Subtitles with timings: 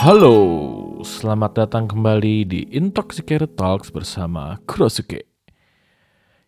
[0.00, 0.32] Halo,
[1.04, 5.28] selamat datang kembali di Intoxicated Talks bersama Kurosuke.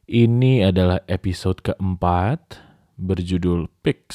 [0.08, 2.64] Ini adalah episode keempat
[2.96, 4.08] berjudul Pix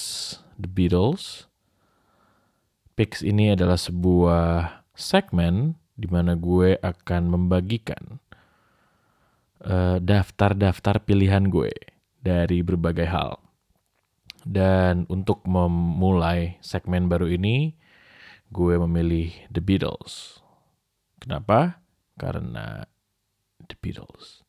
[0.57, 1.45] The Beatles.
[2.97, 8.17] Pix ini adalah sebuah segmen di mana gue akan membagikan
[9.61, 11.69] eh, daftar-daftar pilihan gue
[12.25, 13.37] dari berbagai hal.
[14.41, 17.85] Dan untuk memulai segmen baru ini,
[18.51, 20.39] gue memilih The Beatles.
[21.19, 21.81] Kenapa?
[22.15, 22.87] Karena
[23.67, 24.45] The Beatles.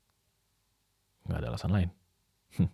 [1.26, 1.90] Nggak ada alasan lain.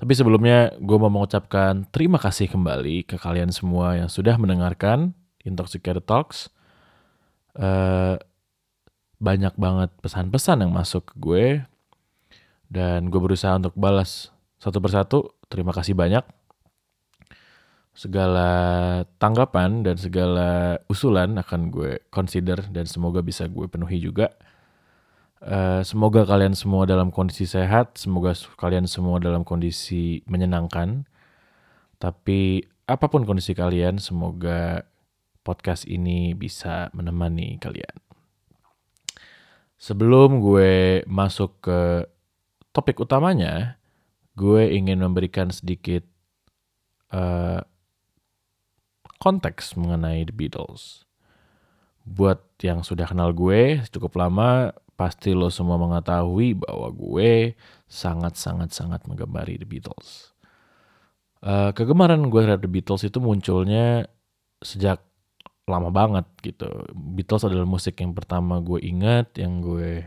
[0.00, 6.06] Tapi sebelumnya gue mau mengucapkan terima kasih kembali ke kalian semua yang sudah mendengarkan Intoxicated
[6.06, 6.54] Talks.
[7.58, 8.16] Eh,
[9.18, 11.46] banyak banget pesan-pesan yang masuk ke gue.
[12.68, 14.30] Dan gue berusaha untuk balas
[14.62, 15.34] satu persatu.
[15.50, 16.37] Terima kasih banyak
[17.98, 18.50] segala
[19.18, 24.38] tanggapan dan segala usulan akan gue consider dan semoga bisa gue penuhi juga.
[25.42, 31.10] Eh, semoga kalian semua dalam kondisi sehat, semoga kalian semua dalam kondisi menyenangkan.
[31.98, 34.86] Tapi apa pun kondisi kalian, semoga
[35.42, 37.98] podcast ini bisa menemani kalian.
[39.74, 42.06] Sebelum gue masuk ke
[42.70, 43.82] topik utamanya,
[44.38, 46.06] gue ingin memberikan sedikit
[47.10, 47.58] eh,
[49.18, 51.04] konteks mengenai The Beatles.
[52.08, 57.54] Buat yang sudah kenal gue cukup lama, pasti lo semua mengetahui bahwa gue
[57.86, 60.34] sangat-sangat-sangat menggemari The Beatles.
[61.38, 64.10] Eh, kegemaran gue terhadap The Beatles itu munculnya
[64.58, 64.98] sejak
[65.68, 66.66] lama banget gitu.
[66.96, 70.02] Beatles adalah musik yang pertama gue ingat, yang gue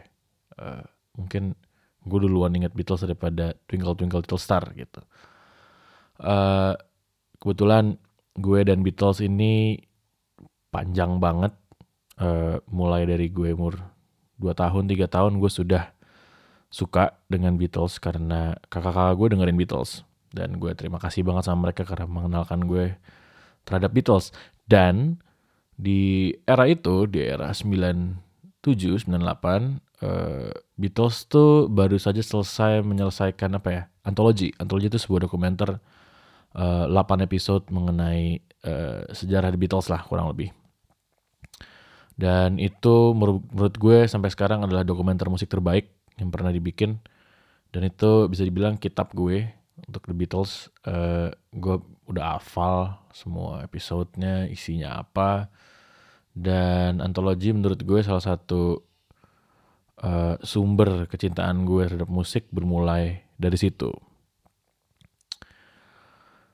[0.59, 0.83] eh,
[1.15, 1.55] mungkin
[2.01, 4.99] gue duluan ingat Beatles daripada Twinkle Twinkle Little Star gitu.
[6.19, 6.73] Eh,
[7.39, 7.95] kebetulan
[8.37, 9.81] gue dan Beatles ini
[10.71, 11.51] panjang banget.
[12.21, 13.81] Eh, mulai dari gue umur
[14.37, 15.91] 2 tahun, 3 tahun gue sudah
[16.71, 20.07] suka dengan Beatles karena kakak-kakak gue dengerin Beatles.
[20.31, 22.95] Dan gue terima kasih banget sama mereka karena mengenalkan gue
[23.67, 24.31] terhadap Beatles.
[24.63, 25.19] Dan
[25.75, 33.69] di era itu, di era 97, 98, eh, Beatles tuh baru saja selesai menyelesaikan apa
[33.69, 34.55] ya, antologi.
[34.55, 35.83] Antologi itu sebuah dokumenter
[36.55, 40.51] eh, 8 episode mengenai eh, sejarah The Beatles lah kurang lebih.
[42.21, 45.89] Dan itu menurut, menurut gue sampai sekarang adalah dokumenter musik terbaik
[46.21, 47.01] yang pernah dibikin.
[47.71, 49.47] Dan itu bisa dibilang kitab gue
[49.89, 50.69] untuk The Beatles.
[50.85, 51.75] Eh, gue
[52.05, 55.49] udah hafal semua episodenya, isinya apa.
[56.31, 58.85] Dan antologi menurut gue salah satu
[60.03, 63.89] eh, sumber kecintaan gue terhadap musik bermulai dari situ.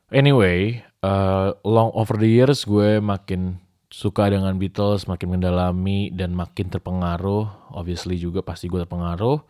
[0.08, 3.60] Anyway, eh, long over the years gue makin
[3.92, 7.76] suka dengan Beatles, makin mendalami dan makin terpengaruh.
[7.76, 9.44] Obviously juga pasti gue terpengaruh.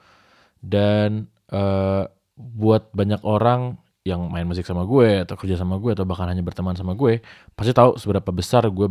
[0.58, 2.04] Dan eh,
[2.38, 6.42] buat banyak orang yang main musik sama gue atau kerja sama gue atau bahkan hanya
[6.42, 7.20] berteman sama gue,
[7.54, 8.88] pasti tahu seberapa besar gue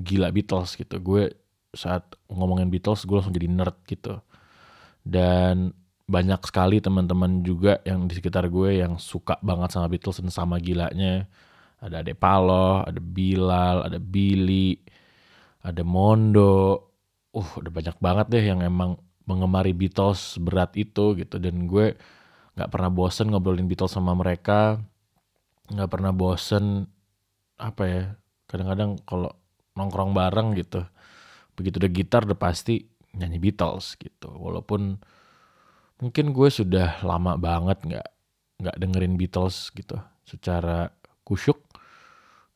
[0.00, 0.96] gila Beatles gitu.
[1.04, 1.36] Gue
[1.76, 4.24] saat ngomongin Beatles gue langsung jadi nerd gitu.
[5.04, 5.72] Dan
[6.08, 10.56] banyak sekali teman-teman juga yang di sekitar gue yang suka banget sama Beatles dan sama
[10.56, 11.28] gilanya.
[11.84, 14.80] Ada Ade Paloh, ada Bilal, ada Billy,
[15.60, 16.88] ada Mondo.
[17.28, 18.96] Uh, udah banyak banget deh yang emang
[19.28, 21.36] mengemari Beatles berat itu gitu.
[21.36, 21.92] Dan gue
[22.56, 24.80] nggak pernah bosen ngobrolin Beatles sama mereka.
[25.68, 26.88] nggak pernah bosen
[27.60, 28.04] apa ya.
[28.48, 29.28] Kadang-kadang kalau
[29.76, 30.88] nongkrong bareng gitu.
[31.52, 34.32] Begitu udah gitar udah pasti nyanyi Beatles gitu.
[34.32, 34.96] Walaupun
[35.98, 38.08] mungkin gue sudah lama banget nggak
[38.58, 40.90] nggak dengerin Beatles gitu secara
[41.22, 41.58] kusyuk.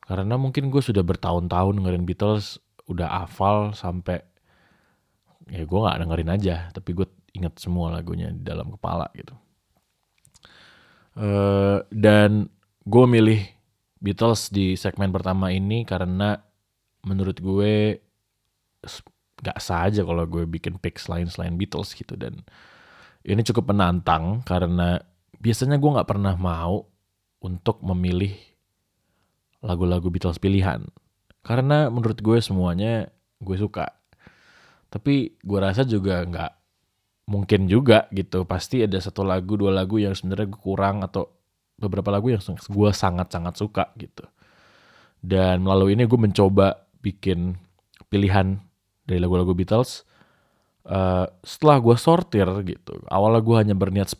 [0.03, 2.59] Karena mungkin gue sudah bertahun-tahun dengerin Beatles
[2.91, 4.19] udah hafal sampai
[5.47, 9.35] ya gue nggak dengerin aja tapi gue inget semua lagunya di dalam kepala gitu.
[11.13, 12.49] Eh, dan
[12.83, 13.41] gue milih
[14.03, 16.35] Beatles di segmen pertama ini karena
[17.07, 17.99] menurut gue
[19.43, 22.43] nggak sah aja kalau gue bikin pick selain selain Beatles gitu dan
[23.23, 24.99] ini cukup menantang karena
[25.39, 26.87] biasanya gue nggak pernah mau
[27.43, 28.35] untuk memilih
[29.63, 30.83] lagu-lagu Beatles pilihan.
[31.43, 33.07] Karena menurut gue semuanya
[33.39, 33.91] gue suka.
[34.87, 36.51] Tapi gue rasa juga nggak
[37.27, 38.43] mungkin juga gitu.
[38.47, 41.27] Pasti ada satu lagu dua lagu yang sebenarnya gue kurang atau
[41.79, 44.23] beberapa lagu yang gue sangat-sangat suka gitu.
[45.23, 47.55] Dan melalui ini gue mencoba bikin
[48.07, 48.59] pilihan
[49.03, 50.07] dari lagu-lagu Beatles
[50.83, 54.11] Eh, setelah gue sortir gitu awalnya gue hanya berniat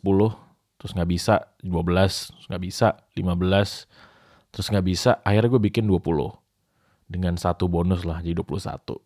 [0.80, 3.84] terus nggak bisa 12 terus nggak bisa 15
[4.48, 6.00] terus nggak bisa akhirnya gue bikin 20
[7.04, 8.96] dengan satu bonus lah jadi 21.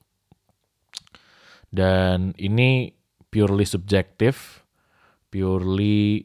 [1.69, 2.95] Dan ini
[3.29, 4.65] purely subjektif,
[5.29, 6.25] purely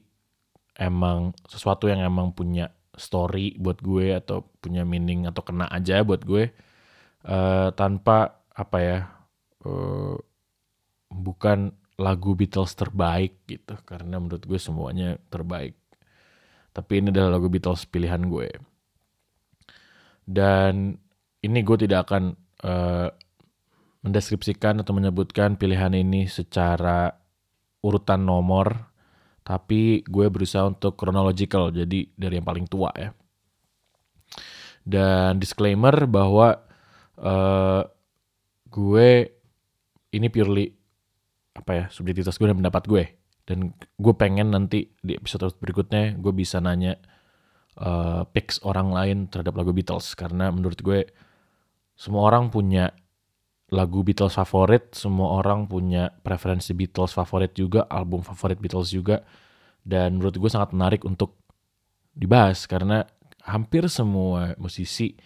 [0.78, 6.22] emang sesuatu yang emang punya story buat gue atau punya meaning atau kena aja buat
[6.24, 6.54] gue
[7.26, 9.00] uh, tanpa apa ya
[9.66, 10.16] uh,
[11.14, 11.72] bukan
[12.02, 15.78] lagu Beatles terbaik gitu karena menurut gue semuanya terbaik.
[16.74, 18.50] Tapi ini adalah lagu Beatles pilihan gue.
[20.26, 20.98] Dan
[21.46, 22.34] ini gue tidak akan
[22.66, 23.10] uh,
[24.02, 27.14] mendeskripsikan atau menyebutkan pilihan ini secara
[27.84, 28.94] urutan nomor
[29.44, 33.12] tapi gue berusaha untuk chronological jadi dari yang paling tua ya.
[34.84, 36.64] Dan disclaimer bahwa
[37.20, 37.84] uh,
[38.72, 39.10] gue
[40.16, 40.72] ini purely
[41.54, 43.04] apa ya subjektivitas gue dan pendapat gue.
[43.44, 46.96] Dan gue pengen nanti di episode berikutnya gue bisa nanya
[47.78, 50.16] uh, picks orang lain terhadap lagu Beatles.
[50.16, 51.06] Karena menurut gue
[51.94, 52.92] semua orang punya
[53.74, 59.26] lagu Beatles favorit, semua orang punya preferensi Beatles favorit juga, album favorit Beatles juga,
[59.82, 61.42] dan menurut gue sangat menarik untuk
[62.14, 63.04] dibahas karena
[63.44, 65.18] hampir semua musisi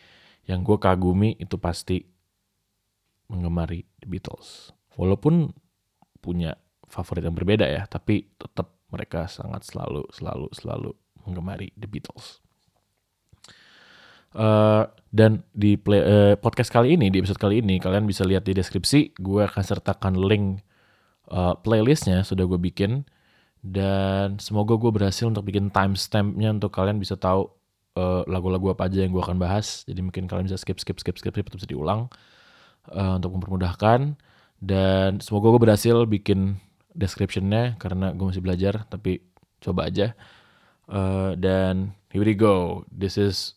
[0.47, 1.99] yang gue kagumi itu pasti
[3.27, 4.71] menggemari The Beatles.
[4.95, 5.51] Walaupun
[6.19, 10.91] punya favorit yang berbeda ya, tapi tetap mereka sangat selalu, selalu, selalu
[11.27, 12.39] menggemari The Beatles.
[14.37, 18.45] Uh, dan di play, uh, podcast kali ini, di episode kali ini, kalian bisa lihat
[18.45, 20.61] di deskripsi, gue akan sertakan link
[21.31, 23.03] uh, playlistnya sudah gue bikin.
[23.57, 27.51] Dan semoga gue berhasil untuk bikin timestampnya untuk kalian bisa tahu
[28.29, 29.81] lagu-lagu uh, apa aja yang gue akan bahas.
[29.89, 32.07] Jadi mungkin kalian bisa skip, skip, skip, skip, skip, bisa diulang
[32.93, 34.13] uh, untuk mempermudahkan.
[34.57, 36.57] Dan semoga gue berhasil bikin
[36.97, 39.21] descriptionnya karena gue masih belajar, tapi
[39.61, 40.17] coba aja.
[40.87, 42.87] Uh, dan here we go.
[42.89, 43.53] This is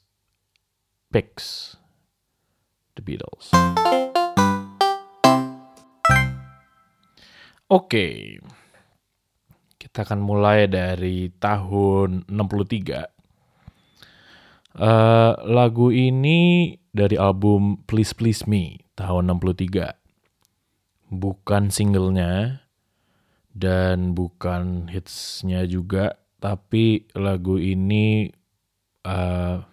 [1.09, 1.77] picks
[2.99, 3.55] The Beatles.
[7.71, 8.37] Oke.
[9.79, 13.07] Kita akan mulai dari tahun 63.
[14.71, 20.00] Uh, lagu ini dari album Please Please Me tahun 63.
[21.11, 22.63] Bukan singlenya
[23.51, 28.31] dan bukan hitsnya juga, tapi lagu ini
[29.03, 29.67] uh,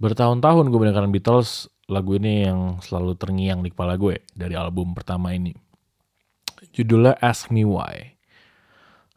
[0.00, 5.36] Bertahun-tahun gue mendengarkan Beatles, lagu ini yang selalu terngiang di kepala gue dari album pertama
[5.36, 5.52] ini.
[6.72, 8.16] Judulnya Ask Me Why.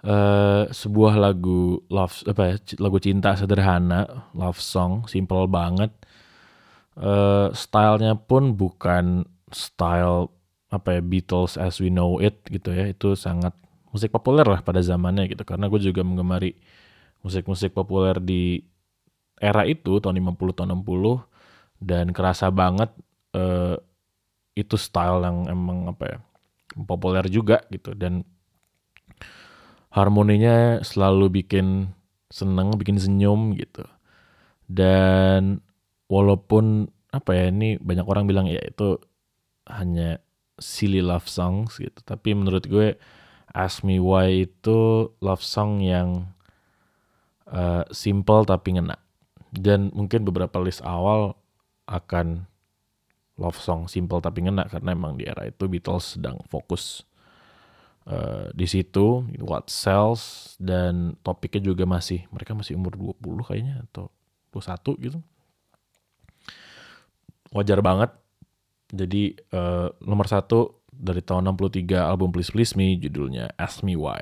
[0.04, 5.96] Uh, sebuah lagu love apa ya, lagu cinta sederhana, love song, simple banget.
[7.00, 9.24] Uh, stylenya pun bukan
[9.54, 10.30] style
[10.74, 12.90] apa ya Beatles as we know it gitu ya.
[12.90, 13.54] Itu sangat
[13.94, 15.46] musik populer lah pada zamannya gitu.
[15.46, 16.58] Karena gue juga menggemari
[17.24, 18.60] musik-musik populer di
[19.40, 22.92] era itu tahun 50 tahun 60 dan kerasa banget
[23.36, 23.76] uh,
[24.54, 26.18] itu style yang emang apa ya
[26.88, 28.24] populer juga gitu dan
[29.94, 31.92] harmoninya selalu bikin
[32.34, 33.86] seneng bikin senyum gitu
[34.66, 35.62] dan
[36.10, 38.98] walaupun apa ya ini banyak orang bilang ya itu
[39.68, 40.20] hanya
[40.60, 42.00] silly love songs gitu.
[42.04, 42.98] Tapi menurut gue
[43.54, 46.34] Ask Me Why itu love song yang
[47.50, 48.98] uh, simple tapi ngena.
[49.54, 51.38] Dan mungkin beberapa list awal
[51.86, 52.50] akan
[53.38, 57.02] love song simple tapi ngena karena emang di era itu Beatles sedang fokus
[58.06, 64.14] uh, di situ what sells dan topiknya juga masih mereka masih umur 20 kayaknya atau
[64.54, 65.20] 21 gitu.
[67.54, 68.10] Wajar banget
[68.94, 74.22] jadi uh, nomor satu dari tahun 63 album Please Please Me judulnya Ask Me Why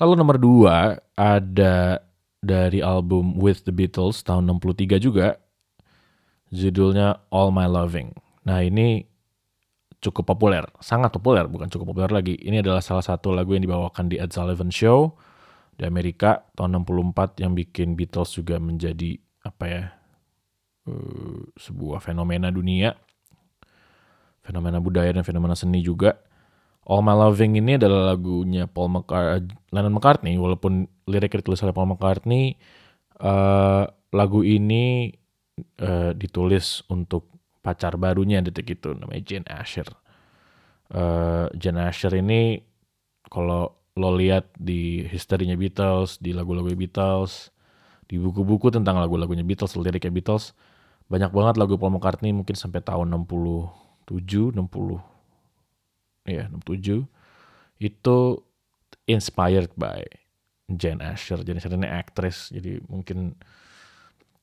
[0.00, 2.00] lalu nomor dua ada
[2.38, 5.36] dari album With the Beatles tahun 63 juga
[6.48, 8.14] judulnya All My Loving.
[8.48, 9.04] Nah ini
[9.98, 12.38] cukup populer, sangat populer, bukan cukup populer lagi.
[12.38, 15.18] Ini adalah salah satu lagu yang dibawakan di Ed Sullivan Show
[15.78, 19.82] di Amerika tahun 64 yang bikin Beatles juga menjadi apa ya
[20.88, 22.96] uh, sebuah fenomena dunia,
[24.40, 26.16] fenomena budaya dan fenomena seni juga.
[26.88, 31.92] All My Loving ini adalah lagunya Paul McCartney, Lennon McCartney, walaupun liriknya ditulis oleh Paul
[31.92, 32.56] McCartney,
[33.20, 33.84] uh,
[34.16, 35.12] lagu ini
[35.84, 37.28] uh, ditulis untuk
[37.60, 39.84] pacar barunya detik itu, namanya Jane Asher.
[40.88, 42.64] Uh, Jane Asher ini
[43.28, 47.52] kalau lo lihat di historinya Beatles, di lagu-lagu Beatles,
[48.08, 50.56] di buku-buku tentang lagu-lagunya Beatles, liriknya Beatles,
[51.08, 57.08] banyak banget lagu Paul McCartney mungkin sampai tahun 67, 60 ya 67
[57.80, 58.18] itu
[59.08, 60.04] inspired by
[60.68, 61.40] Jane Asher.
[61.40, 63.32] Jane Asher ini aktris, jadi mungkin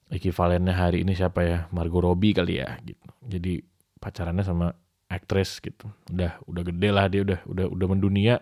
[0.10, 1.60] ekivalennya hari ini siapa ya?
[1.70, 3.06] Margot Robbie kali ya gitu.
[3.30, 3.62] Jadi
[4.02, 4.74] pacarannya sama
[5.06, 5.86] aktris gitu.
[6.10, 8.42] Udah udah gede lah dia udah udah udah mendunia.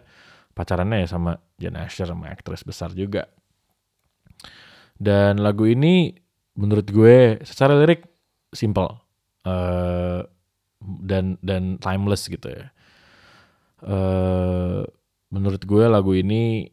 [0.54, 3.28] Pacarannya ya sama Jen Asher sama aktris besar juga.
[4.96, 6.14] Dan lagu ini
[6.54, 8.13] menurut gue secara lirik
[8.54, 8.90] simple
[9.46, 10.22] uh,
[11.04, 12.70] dan dan timeless gitu ya.
[13.84, 14.88] Uh,
[15.28, 16.72] menurut gue lagu ini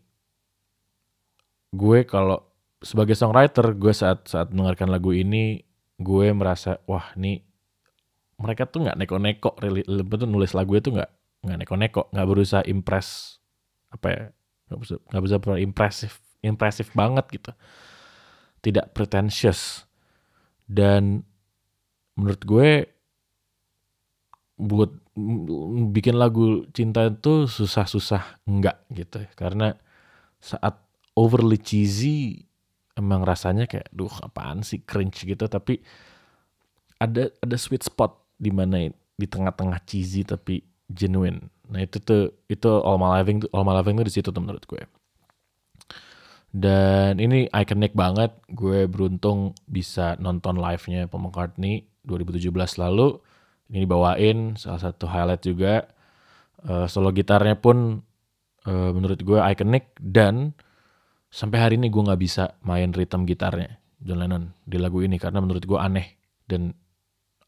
[1.74, 2.44] gue kalau
[2.80, 5.64] sebagai songwriter gue saat saat mendengarkan lagu ini
[5.98, 7.42] gue merasa wah nih
[8.40, 9.50] mereka tuh nggak neko-neko
[10.06, 11.10] betul nulis lagu itu nggak
[11.44, 13.38] nggak neko-neko nggak berusaha impress
[13.90, 14.22] apa ya
[14.70, 16.12] nggak bisa nggak bisa impresif
[16.44, 17.52] impresif banget gitu.
[18.60, 19.84] Tidak pretentious.
[20.68, 21.24] Dan
[22.20, 22.70] menurut gue
[24.60, 24.92] buat
[25.96, 29.30] bikin lagu cinta itu susah-susah enggak gitu ya.
[29.32, 29.72] karena
[30.36, 30.76] saat
[31.16, 32.44] overly cheesy
[32.92, 35.80] emang rasanya kayak duh apaan sih cringe gitu tapi
[37.00, 41.48] ada ada sweet spot di mana di tengah-tengah cheesy tapi genuine.
[41.68, 44.64] Nah itu tuh itu all my living all my living tuh di situ tuh menurut
[44.68, 44.84] gue.
[46.50, 48.34] Dan ini iconic banget.
[48.50, 53.18] Gue beruntung bisa nonton live-nya Paul McCartney 2017 lalu.
[53.70, 55.86] Ini dibawain salah satu highlight juga.
[56.60, 58.04] Uh, solo gitarnya pun
[58.68, 60.52] uh, menurut gue iconic dan
[61.30, 65.38] sampai hari ini gue nggak bisa main rhythm gitarnya John Lennon di lagu ini karena
[65.40, 66.74] menurut gue aneh dan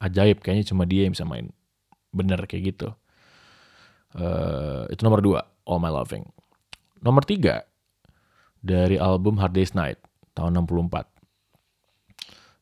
[0.00, 1.50] ajaib kayaknya cuma dia yang bisa main
[2.14, 2.88] bener kayak gitu
[4.16, 6.24] uh, itu nomor dua All My Loving
[7.02, 7.66] nomor tiga
[8.62, 9.98] dari album Hard Day's Night
[10.38, 11.11] tahun 64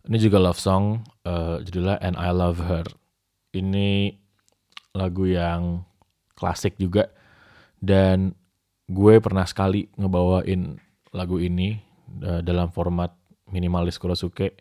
[0.08, 2.86] ini juga love song uh, judulnya And I Love Her.
[3.52, 4.14] Ini
[4.96, 5.84] lagu yang
[6.38, 7.12] klasik juga.
[7.80, 8.32] Dan
[8.88, 10.80] gue pernah sekali ngebawain
[11.12, 11.76] lagu ini
[12.24, 13.12] uh, dalam format
[13.50, 14.56] minimalis Kurosuke.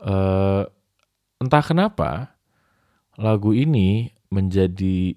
[0.00, 0.64] Uh,
[1.36, 2.32] entah kenapa
[3.20, 5.12] lagu ini menjadi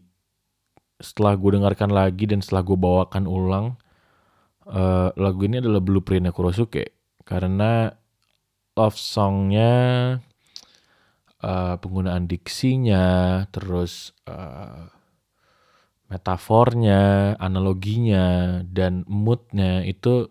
[0.99, 3.65] setelah gue dengarkan lagi dan setelah gue bawakan ulang
[4.67, 6.91] uh, lagu ini adalah blueprintnya Kurosuke.
[7.23, 7.87] Karena
[8.73, 9.73] love songnya
[11.43, 13.05] uh, penggunaan diksinya
[13.53, 14.89] terus uh,
[16.13, 20.29] metafornya analoginya dan moodnya itu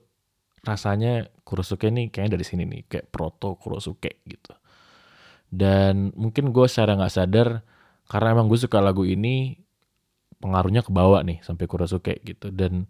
[0.63, 4.55] rasanya Kurosuke ini kayaknya dari sini nih kayak proto Kurosuke gitu.
[5.53, 7.49] Dan mungkin gue secara nggak sadar
[8.07, 9.59] karena emang gue suka lagu ini
[10.39, 12.55] pengaruhnya ke bawah nih sampai Kurosuke gitu.
[12.55, 12.87] Dan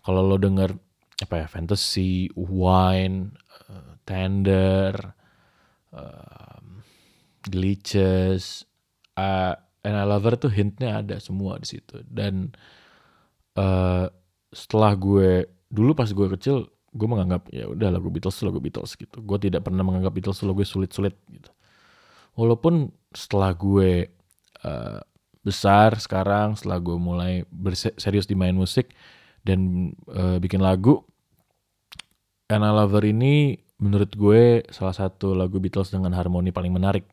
[0.00, 0.74] kalau lo denger
[1.22, 3.36] apa ya fantasy, wine,
[4.04, 4.94] tender,
[5.92, 6.60] uh,
[7.44, 8.64] glitches,
[9.16, 12.00] uh, and I love her tuh hintnya ada semua di situ.
[12.08, 12.52] Dan
[13.60, 14.08] uh,
[14.52, 19.20] setelah gue dulu pas gue kecil gue menganggap ya udah lagu Beatles lagu Beatles gitu.
[19.20, 21.50] Gue tidak pernah menganggap Beatles lagu sulit-sulit gitu.
[22.38, 24.10] Walaupun setelah gue
[24.62, 25.00] uh,
[25.44, 27.44] besar sekarang setelah gue mulai
[28.00, 28.96] serius di main musik
[29.44, 31.04] dan uh, bikin lagu
[32.48, 37.04] Anna Lover ini menurut gue salah satu lagu Beatles dengan harmoni paling menarik.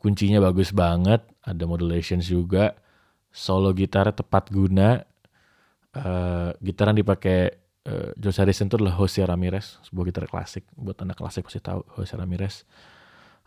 [0.00, 2.72] Kuncinya bagus banget ada modulations juga
[3.28, 5.04] solo gitar tepat guna
[5.92, 7.52] uh, gitaran dipakai
[7.84, 11.84] uh, George Harrison itu adalah Jose Ramirez sebuah gitar klasik buat anak klasik pasti tahu
[12.00, 12.64] Jose Ramirez.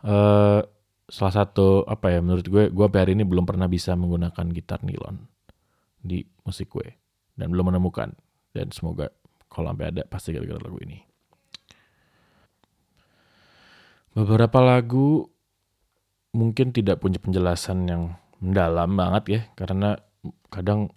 [0.06, 0.62] Uh,
[1.10, 5.26] salah satu apa ya menurut gue gue hari ini belum pernah bisa menggunakan gitar nilon
[6.00, 6.96] di musik gue
[7.34, 8.14] dan belum menemukan
[8.56, 9.12] dan semoga
[9.52, 11.13] kalau sampai ada pasti gara-gara lagu ini
[14.14, 15.26] beberapa lagu
[16.34, 18.02] mungkin tidak punya penjelasan yang
[18.38, 19.98] mendalam banget ya karena
[20.50, 20.90] kadang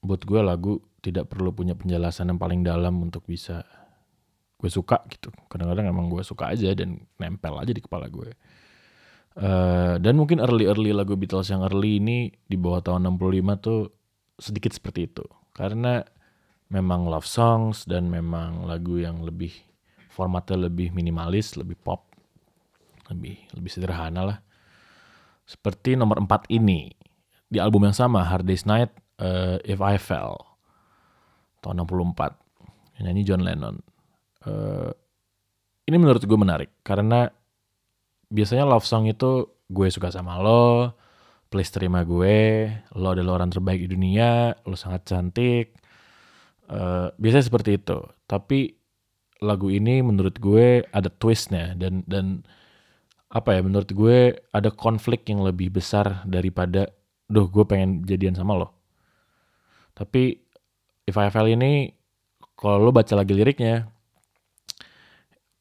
[0.00, 3.62] buat gue lagu tidak perlu punya penjelasan yang paling dalam untuk bisa
[4.58, 5.30] gue suka gitu.
[5.46, 8.34] Kadang-kadang emang gue suka aja dan nempel aja di kepala gue.
[9.38, 13.80] Uh, dan mungkin early early lagu Beatles yang early ini di bawah tahun 65 tuh
[14.34, 15.24] sedikit seperti itu.
[15.54, 16.02] Karena
[16.74, 19.54] memang love songs dan memang lagu yang lebih
[20.10, 22.07] formatnya lebih minimalis lebih pop
[23.08, 24.38] lebih lebih sederhana lah
[25.48, 26.92] seperti nomor 4 ini
[27.48, 30.36] di album yang sama Hard Day's Night uh, If I Fell
[31.64, 33.80] tahun 64 nyanyi John Lennon
[34.44, 34.92] uh,
[35.88, 37.32] ini menurut gue menarik karena
[38.28, 40.96] biasanya love song itu gue suka sama lo,
[41.52, 45.76] please terima gue, lo adalah orang terbaik di dunia, lo sangat cantik.
[46.68, 47.98] Uh, biasanya seperti itu.
[48.28, 48.76] Tapi
[49.40, 52.44] lagu ini menurut gue ada twistnya dan dan
[53.28, 56.88] apa ya menurut gue ada konflik yang lebih besar daripada
[57.28, 58.72] duh gue pengen jadian sama lo.
[59.92, 60.40] Tapi
[61.04, 61.92] If I Fell ini
[62.56, 63.88] kalau lo baca lagi liriknya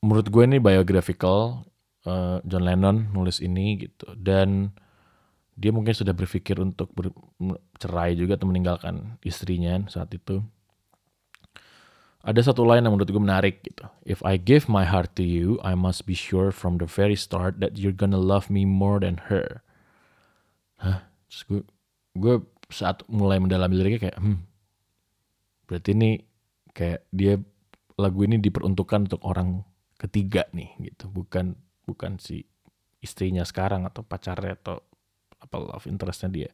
[0.01, 1.67] menurut gue ini biographical
[2.07, 4.71] uh, John Lennon nulis ini gitu dan
[5.57, 10.45] dia mungkin sudah berpikir untuk bercerai juga atau meninggalkan istrinya saat itu
[12.27, 13.87] ada satu line yang menurut gue menarik gitu.
[14.03, 17.63] If I give my heart to you I must be sure from the very start
[17.63, 19.63] that you're gonna love me more than her.
[20.83, 21.07] Hah?
[21.31, 21.61] Terus gue
[22.19, 22.35] gue
[22.67, 24.39] saat mulai mendalami liriknya kayak hmm
[25.67, 26.23] berarti ini
[26.71, 27.35] kayak dia
[27.99, 29.67] lagu ini diperuntukkan untuk orang
[29.99, 31.11] ketiga nih gitu.
[31.11, 32.43] Bukan bukan si
[33.03, 34.83] istrinya sekarang atau pacarnya atau
[35.37, 36.49] apa love interestnya dia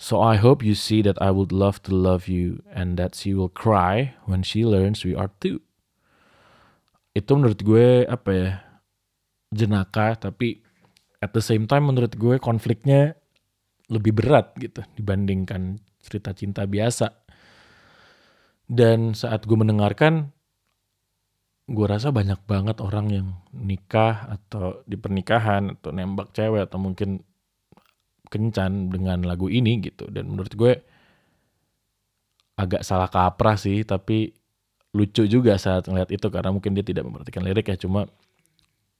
[0.00, 3.36] so I hope you see that I would love to love you and that she
[3.36, 5.60] will cry when she learns we are two.
[7.12, 8.50] Itu menurut gue apa ya
[9.52, 10.64] jenaka tapi
[11.20, 13.12] at the same time menurut gue konfliknya
[13.92, 17.12] lebih berat gitu dibandingkan cerita cinta biasa.
[18.64, 20.32] Dan saat gue mendengarkan
[21.70, 27.22] gue rasa banyak banget orang yang nikah atau di pernikahan atau nembak cewek atau mungkin
[28.30, 30.06] kencan dengan lagu ini gitu.
[30.08, 30.72] Dan menurut gue
[32.56, 34.30] agak salah kaprah sih tapi
[34.94, 37.76] lucu juga saat ngeliat itu karena mungkin dia tidak memperhatikan lirik ya.
[37.76, 38.06] Cuma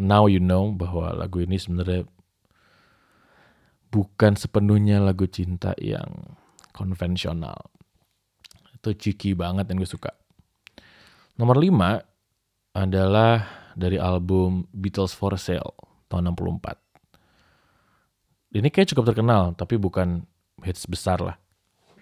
[0.03, 2.05] now you know bahwa lagu ini sebenarnya
[3.91, 6.37] bukan sepenuhnya lagu cinta yang
[6.75, 7.71] konvensional.
[8.75, 10.15] Itu cheeky banget yang gue suka.
[11.37, 13.45] Nomor 5 adalah
[13.75, 15.75] dari album Beatles for Sale
[16.09, 16.90] tahun 64.
[18.51, 20.27] Ini kayak cukup terkenal, tapi bukan
[20.67, 21.37] hits besar lah.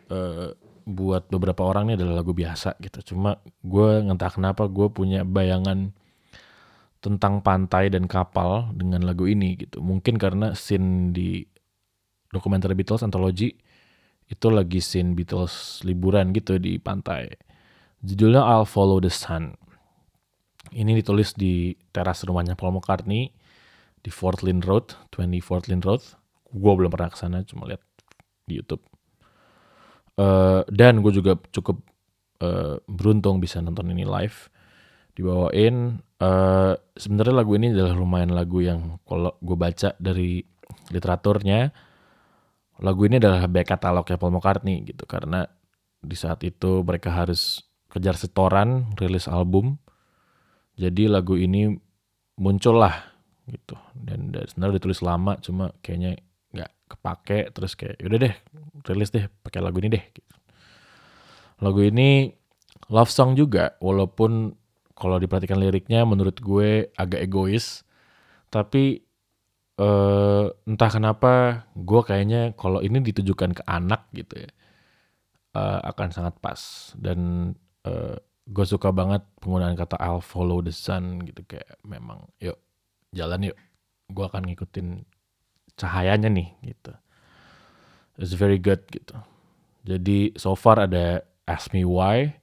[0.09, 0.57] Uh,
[0.89, 3.13] buat beberapa orang ini adalah lagu biasa gitu.
[3.13, 5.93] Cuma gue entah kenapa gue punya bayangan
[7.05, 9.85] tentang pantai dan kapal dengan lagu ini gitu.
[9.85, 11.45] Mungkin karena scene di
[12.33, 13.53] dokumenter Beatles Anthology
[14.29, 17.29] itu lagi scene Beatles liburan gitu di pantai.
[18.01, 19.57] Judulnya I'll Follow the Sun.
[20.69, 23.33] Ini ditulis di teras rumahnya Paul McCartney
[24.05, 26.05] di Fort Lynn Road, 20 Fort Lynn Road.
[26.53, 27.83] Gue belum pernah ke sana, cuma lihat
[28.49, 28.83] di YouTube.
[30.19, 31.79] Uh, dan gue juga cukup
[32.43, 34.51] uh, beruntung bisa nonton ini live.
[35.15, 36.03] Dibawain.
[36.19, 40.43] Uh, Sebenarnya lagu ini adalah lumayan lagu yang kalau gue baca dari
[40.91, 41.71] literaturnya,
[42.83, 45.47] lagu ini adalah back katalognya Paul McCartney gitu karena
[45.99, 49.83] di saat itu mereka harus kejar setoran rilis album
[50.79, 51.75] jadi lagu ini
[52.39, 52.95] muncul lah
[53.51, 56.21] gitu dan, dan sebenarnya ditulis lama cuma kayaknya
[56.89, 58.35] kepake terus kayak udah deh
[58.89, 60.35] rilis deh pakai lagu ini deh gitu.
[61.61, 62.33] lagu ini
[62.89, 64.57] love song juga walaupun
[64.99, 67.87] kalau diperhatikan liriknya menurut gue agak egois
[68.49, 69.05] tapi
[69.79, 74.51] uh, entah kenapa gue kayaknya kalau ini ditujukan ke anak gitu ya
[75.55, 77.53] uh, akan sangat pas dan
[77.87, 78.17] uh,
[78.49, 82.57] gue suka banget penggunaan kata I'll follow the sun gitu kayak memang yuk
[83.13, 83.59] jalan yuk
[84.09, 85.05] gue akan ngikutin
[85.79, 86.93] cahayanya nih gitu.
[88.19, 89.15] It's very good gitu.
[89.87, 92.43] Jadi so far ada ask me why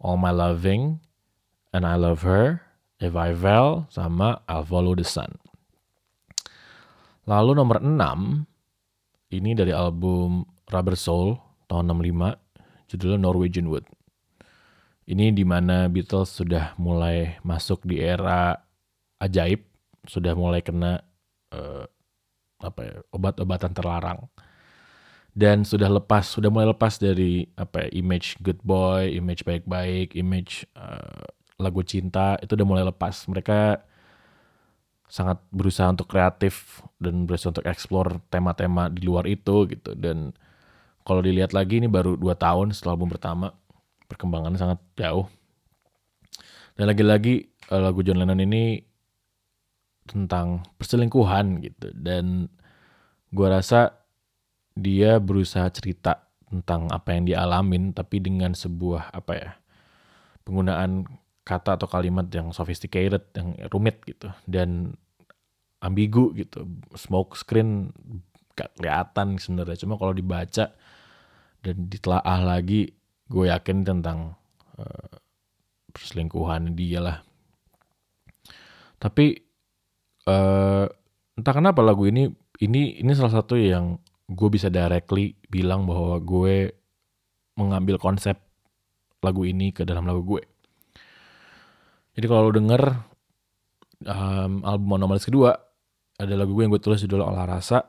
[0.00, 0.98] all my loving
[1.76, 2.64] and I love her
[2.98, 5.36] if I fell sama I'll follow the sun.
[7.28, 8.48] Lalu nomor 6
[9.32, 11.36] ini dari album Rubber Soul
[11.68, 13.86] tahun 65 judulnya Norwegian Wood.
[15.04, 18.56] Ini di mana Beatles sudah mulai masuk di era
[19.20, 19.60] ajaib,
[20.08, 21.04] sudah mulai kena
[21.52, 21.84] uh,
[22.64, 24.20] apa ya, obat-obatan terlarang.
[25.34, 30.62] Dan sudah lepas, sudah mulai lepas dari apa ya, image good boy, image baik-baik, image
[30.78, 31.26] uh,
[31.58, 33.26] lagu cinta itu udah mulai lepas.
[33.26, 33.82] Mereka
[35.10, 39.94] sangat berusaha untuk kreatif dan berusaha untuk explore tema-tema di luar itu gitu.
[39.98, 40.32] Dan
[41.02, 43.52] kalau dilihat lagi ini baru dua tahun setelah album pertama
[44.06, 45.26] perkembangannya sangat jauh.
[46.74, 48.93] Dan lagi-lagi eh, lagu John Lennon ini
[50.04, 51.92] tentang perselingkuhan gitu.
[51.96, 52.48] Dan
[53.34, 53.96] gue rasa
[54.74, 59.50] dia berusaha cerita tentang apa yang dia alamin tapi dengan sebuah apa ya
[60.46, 61.08] penggunaan
[61.44, 64.96] kata atau kalimat yang sophisticated yang rumit gitu dan
[65.84, 66.64] ambigu gitu.
[66.96, 67.92] Smoke screen
[68.56, 69.76] gak kelihatan sebenarnya.
[69.84, 70.72] Cuma kalau dibaca
[71.64, 72.92] dan ditelaah lagi
[73.28, 74.36] gue yakin tentang
[74.80, 75.12] uh,
[75.92, 77.18] perselingkuhan dia lah.
[78.96, 79.43] Tapi
[80.28, 80.86] uh,
[81.34, 82.30] entah kenapa lagu ini
[82.62, 83.98] ini ini salah satu yang
[84.30, 86.72] gue bisa directly bilang bahwa gue
[87.60, 88.40] mengambil konsep
[89.20, 90.42] lagu ini ke dalam lagu gue.
[92.14, 92.82] Jadi kalau lo denger
[94.06, 95.50] um, album Monomalis kedua
[96.14, 97.82] ada lagu gue yang gue tulis judulnya Olah Rasa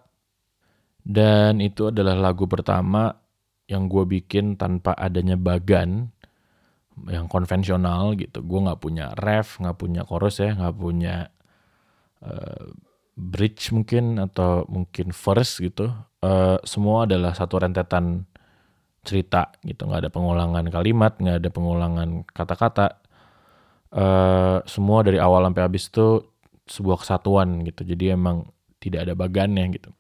[1.05, 3.13] dan itu adalah lagu pertama
[3.69, 6.09] yang gue bikin tanpa adanya bagan
[7.05, 8.41] yang konvensional gitu.
[8.41, 11.29] Gue nggak punya ref, nggak punya chorus ya, nggak punya
[12.25, 12.73] uh,
[13.15, 15.93] bridge mungkin atau mungkin verse gitu.
[16.19, 18.27] Uh, semua adalah satu rentetan
[19.05, 19.88] cerita gitu.
[19.88, 22.99] Nggak ada pengulangan kalimat, nggak ada pengulangan kata-kata.
[23.95, 26.07] Uh, semua dari awal sampai habis itu
[26.67, 27.88] sebuah kesatuan gitu.
[27.88, 28.49] Jadi emang
[28.81, 29.93] tidak ada bagannya gitu.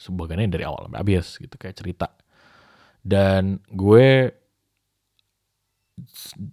[0.00, 2.08] Sebuah bagannya dari awal sampai habis gitu kayak cerita.
[3.04, 4.32] Dan gue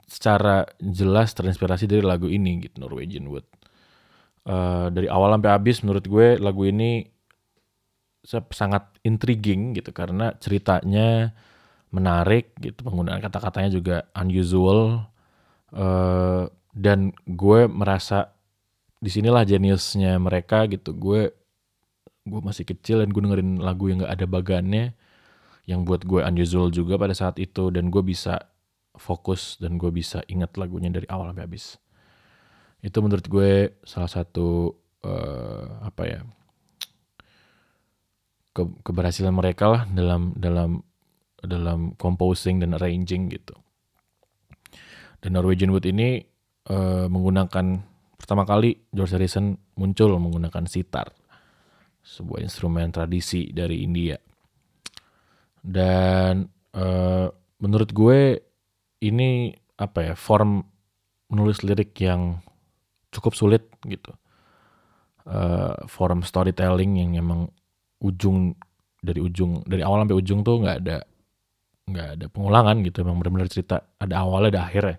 [0.06, 3.48] secara jelas terinspirasi dari lagu ini gitu Norwegian Wood.
[4.42, 7.06] Uh, dari awal sampai habis menurut gue lagu ini
[8.26, 11.34] sangat intriguing gitu karena ceritanya
[11.94, 15.06] menarik gitu penggunaan kata-katanya juga unusual.
[15.72, 18.32] Uh, dan gue merasa
[19.02, 20.96] di sinilah jeniusnya mereka gitu.
[20.96, 21.34] Gue
[22.22, 24.86] gue masih kecil dan gue dengerin lagu yang gak ada bagannya
[25.66, 27.70] yang buat gue unusual juga pada saat itu.
[27.74, 28.40] Dan gue bisa
[28.96, 31.82] fokus dan gue bisa ingat lagunya dari awal sampai habis.
[32.82, 34.74] Itu menurut gue salah satu
[35.06, 36.22] uh, apa ya
[38.52, 40.82] ke, keberhasilan mereka lah dalam dalam
[41.42, 43.56] dalam composing dan arranging gitu.
[45.22, 46.22] Dan Norwegian Wood ini
[46.70, 47.66] uh, menggunakan
[48.18, 51.14] pertama kali George Harrison muncul menggunakan sitar,
[52.02, 54.18] sebuah instrumen tradisi dari India.
[55.62, 57.30] Dan uh,
[57.62, 58.42] menurut gue
[59.02, 60.62] ini apa ya form
[61.30, 62.42] menulis lirik yang
[63.12, 64.16] cukup sulit gitu.
[65.22, 67.54] Uh, form storytelling yang emang
[68.02, 68.58] ujung
[68.98, 70.98] dari ujung dari awal sampai ujung tuh nggak ada
[71.86, 73.06] nggak ada pengulangan gitu.
[73.06, 74.98] Emang benar-benar cerita ada awalnya ada akhirnya.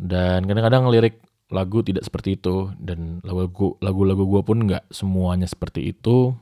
[0.00, 5.90] Dan kadang-kadang lirik lagu tidak seperti itu dan lagu lagu-lagu gue pun nggak semuanya seperti
[5.90, 6.32] itu.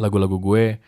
[0.00, 0.80] Lagu-lagu gue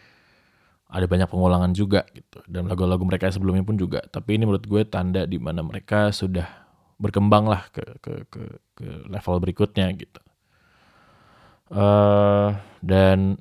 [0.89, 2.41] ada banyak pengulangan juga gitu.
[2.49, 4.01] Dan lagu-lagu mereka sebelumnya pun juga.
[4.09, 6.68] Tapi ini menurut gue tanda di mana mereka sudah
[6.99, 8.43] berkembang lah ke ke ke,
[8.75, 10.21] ke level berikutnya gitu.
[11.69, 13.39] Uh, dan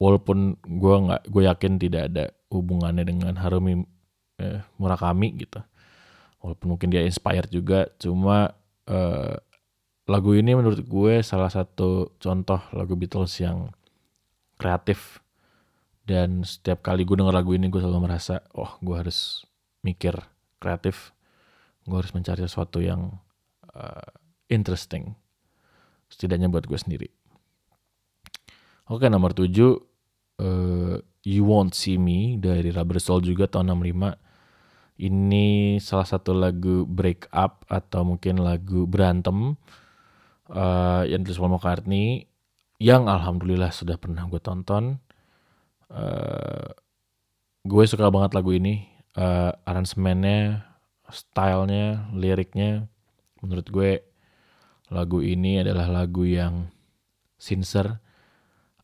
[0.00, 3.84] walaupun gue nggak gue yakin tidak ada hubungannya dengan Harumi
[4.40, 5.60] eh, Murakami gitu.
[6.40, 8.54] Walaupun mungkin dia inspired juga cuma
[8.86, 9.34] uh,
[10.06, 13.72] lagu ini menurut gue salah satu contoh lagu Beatles yang
[14.60, 15.20] kreatif.
[16.06, 19.42] Dan setiap kali gue denger lagu ini gue selalu merasa oh gue harus
[19.82, 20.14] mikir
[20.62, 21.15] kreatif
[21.86, 23.14] gue harus mencari sesuatu yang
[23.72, 24.10] uh,
[24.50, 25.14] interesting.
[26.10, 27.08] Setidaknya buat gue sendiri.
[28.86, 29.74] Oke nomor tujuh
[30.42, 30.96] uh,
[31.26, 34.26] You Won't See Me dari Rubber Soul juga tahun 65
[34.96, 39.60] ini salah satu lagu break up atau mungkin lagu berantem
[40.48, 42.24] uh, yang ditulis Paul McCartney
[42.80, 45.00] yang alhamdulillah sudah pernah gue tonton.
[45.88, 46.72] Uh,
[47.64, 48.88] gue suka banget lagu ini.
[49.16, 50.60] Uh, aransemennya
[51.10, 52.90] stylenya liriknya
[53.44, 53.90] menurut gue
[54.90, 56.70] lagu ini adalah lagu yang
[57.36, 58.06] sincere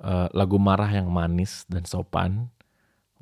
[0.03, 2.51] uh, lagu marah yang manis dan sopan.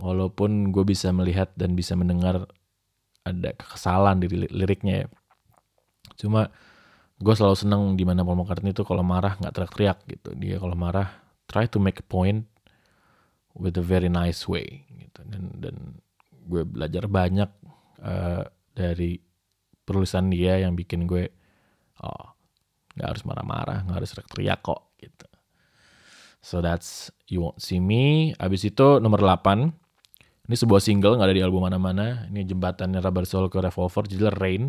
[0.01, 2.49] Walaupun gue bisa melihat dan bisa mendengar
[3.21, 5.09] ada kesalahan di liriknya ya.
[6.17, 6.49] Cuma
[7.21, 10.33] gue selalu seneng di mana Paul McCartney itu kalau marah nggak teriak-teriak gitu.
[10.41, 12.49] Dia kalau marah try to make a point
[13.53, 15.21] with a very nice way gitu.
[15.29, 15.77] Dan dan
[16.49, 17.53] gue belajar banyak
[18.01, 19.19] uh, dari
[19.85, 21.27] penulisan dia yang bikin gue
[22.01, 22.27] oh
[22.95, 25.29] nggak harus marah-marah nggak harus teriak kok gitu.
[26.41, 28.33] So that's you won't see me.
[28.41, 29.81] Abis itu nomor 8
[30.51, 32.27] ini sebuah single nggak ada di album mana-mana.
[32.27, 34.65] Ini jembatannya Rubber Soul ke Revolver judulnya Rain.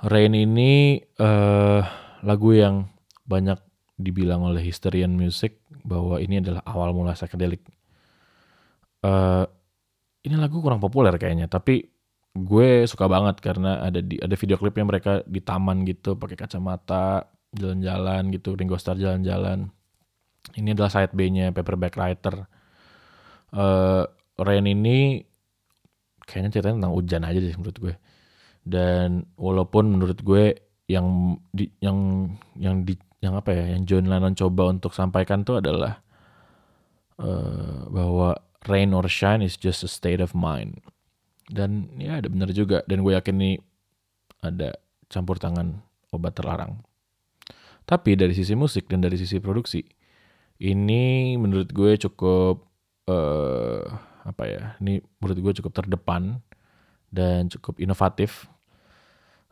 [0.00, 1.84] Rain ini uh,
[2.24, 2.88] lagu yang
[3.28, 3.60] banyak
[4.00, 7.68] dibilang oleh historian music bahwa ini adalah awal mula psychedelic.
[9.04, 9.44] Uh,
[10.24, 11.84] ini lagu kurang populer kayaknya, tapi
[12.34, 17.30] gue suka banget karena ada di ada video klipnya mereka di taman gitu pakai kacamata
[17.54, 19.70] jalan-jalan gitu Ringo Starr jalan-jalan.
[20.58, 22.50] Ini adalah side B-nya Paperback Writer.
[23.54, 24.02] Uh,
[24.34, 25.22] Rain ini
[26.26, 27.94] kayaknya ceritanya tentang hujan aja sih menurut gue.
[28.66, 30.58] Dan walaupun menurut gue
[30.90, 35.62] yang di, yang yang di yang apa ya yang John Lennon coba untuk sampaikan tuh
[35.62, 36.02] adalah
[37.22, 38.36] uh, bahwa
[38.68, 40.82] rain or shine is just a state of mind
[41.50, 42.80] dan ya ada benar juga.
[42.88, 43.52] Dan gue yakin ini
[44.44, 44.76] ada
[45.08, 45.80] campur tangan
[46.12, 46.80] obat terlarang.
[47.84, 49.84] Tapi dari sisi musik dan dari sisi produksi
[50.62, 52.64] ini menurut gue cukup
[53.10, 53.84] uh,
[54.24, 56.40] apa ya ini menurut gue cukup terdepan
[57.12, 58.48] dan cukup inovatif.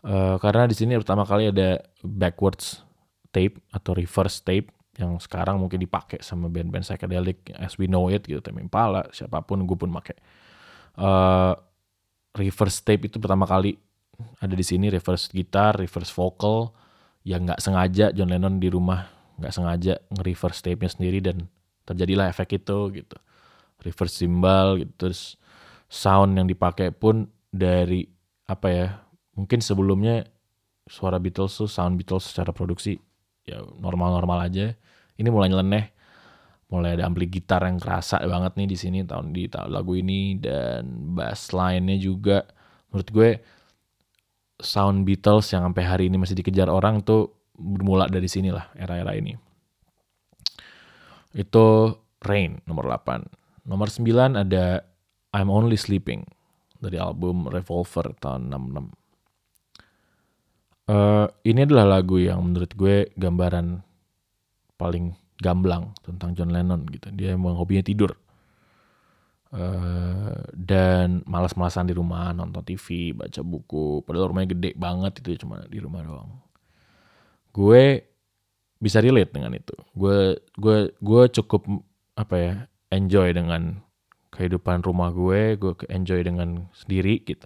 [0.03, 2.83] Uh, karena di sini pertama kali ada backwards
[3.31, 8.25] tape atau reverse tape yang sekarang mungkin dipakai sama band-band psychedelic as we know it
[8.25, 8.41] gitu.
[8.43, 10.17] Tame Impala siapa pun gue pun pakai
[10.99, 11.55] uh,
[12.33, 13.77] reverse tape itu pertama kali
[14.41, 16.73] ada di sini reverse gitar, reverse vocal
[17.23, 19.07] yang nggak sengaja John Lennon di rumah
[19.39, 21.49] nggak sengaja nge-reverse tape-nya sendiri dan
[21.89, 23.17] terjadilah efek itu gitu.
[23.83, 25.35] Reverse cymbal gitu terus
[25.91, 28.07] sound yang dipakai pun dari
[28.47, 28.89] apa ya?
[29.35, 30.29] Mungkin sebelumnya
[30.87, 32.99] suara Beatles tuh sound Beatles secara produksi
[33.43, 34.77] ya normal-normal aja.
[35.19, 35.91] Ini mulai nyeleneh
[36.73, 40.41] mulai ada ampli gitar yang kerasa banget nih di sini tahun di tahun lagu ini
[40.41, 42.49] dan bass line-nya juga
[42.89, 43.31] menurut gue
[44.63, 49.13] sound Beatles yang sampai hari ini masih dikejar orang tuh bermula dari sini lah era-era
[49.19, 49.37] ini.
[51.37, 53.69] Itu Rain nomor 8.
[53.69, 54.87] Nomor 9 ada
[55.35, 56.25] I'm Only Sleeping
[56.79, 58.95] dari album Revolver tahun 66.
[60.93, 63.87] Uh, ini adalah lagu yang menurut gue gambaran
[64.77, 67.11] paling gamblang tentang John Lennon gitu.
[67.11, 68.15] Dia emang hobinya tidur.
[69.53, 74.01] Uh, dan malas-malasan di rumah nonton TV baca buku.
[74.07, 76.41] Padahal rumahnya gede banget itu cuma di rumah doang.
[77.53, 78.01] Gue
[78.81, 79.77] bisa relate dengan itu.
[79.93, 81.69] Gue gue gue cukup
[82.17, 82.55] apa ya
[82.89, 83.85] enjoy dengan
[84.33, 85.61] kehidupan rumah gue.
[85.61, 87.45] Gue enjoy dengan sendiri gitu.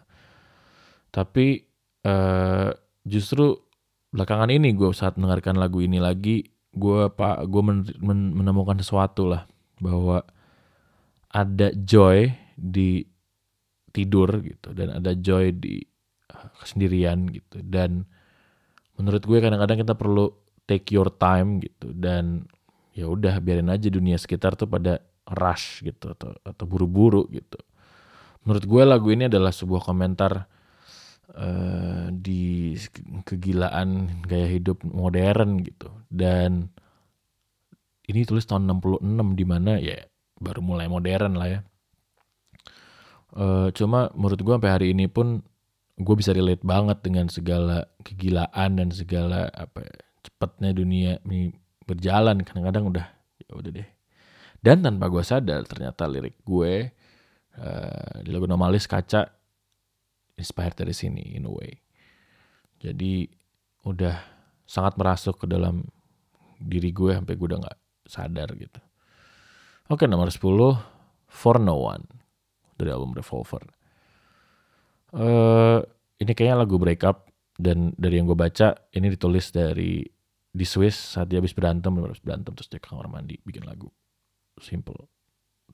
[1.11, 1.66] Tapi
[2.06, 2.70] uh,
[3.02, 3.66] justru
[4.14, 9.24] belakangan ini gue saat mendengarkan lagu ini lagi gue pak gue men, men, menemukan sesuatu
[9.24, 9.48] lah
[9.80, 10.20] bahwa
[11.32, 13.04] ada joy di
[13.92, 15.80] tidur gitu dan ada joy di
[16.32, 17.64] uh, kesendirian gitu.
[17.64, 18.04] Dan
[19.00, 20.28] menurut gue kadang-kadang kita perlu
[20.68, 22.44] take your time gitu dan
[22.92, 27.60] ya udah biarin aja dunia sekitar tuh pada rush gitu atau atau buru-buru gitu.
[28.44, 30.46] Menurut gue lagu ini adalah sebuah komentar
[31.34, 32.76] uh, di
[33.26, 35.90] kegilaan gaya hidup modern gitu.
[36.06, 36.70] Dan
[38.06, 39.98] ini tulis tahun 66 di mana ya
[40.38, 41.60] baru mulai modern lah ya.
[43.36, 45.42] Uh, cuma menurut gue sampai hari ini pun
[45.96, 51.50] gue bisa relate banget dengan segala kegilaan dan segala apa ya, cepatnya dunia ini
[51.84, 52.40] berjalan.
[52.46, 53.06] Kadang-kadang udah
[53.42, 53.88] ya udah deh.
[54.62, 56.90] Dan tanpa gue sadar ternyata lirik gue
[57.60, 59.36] uh, di lagu Nomalis kaca
[60.37, 61.81] inspired dari sini in a way.
[62.81, 63.27] Jadi
[63.88, 64.16] udah
[64.68, 65.85] sangat merasuk ke dalam
[66.61, 68.81] diri gue sampai gue udah nggak sadar gitu.
[69.92, 70.42] Oke nomor 10
[71.27, 72.05] For No One
[72.77, 73.62] dari album Revolver.
[75.16, 75.81] Uh,
[76.20, 80.05] ini kayaknya lagu breakup dan dari yang gue baca ini ditulis dari
[80.57, 83.88] di Swiss saat dia habis berantem habis berantem terus dia ke kamar mandi bikin lagu
[84.61, 85.09] simple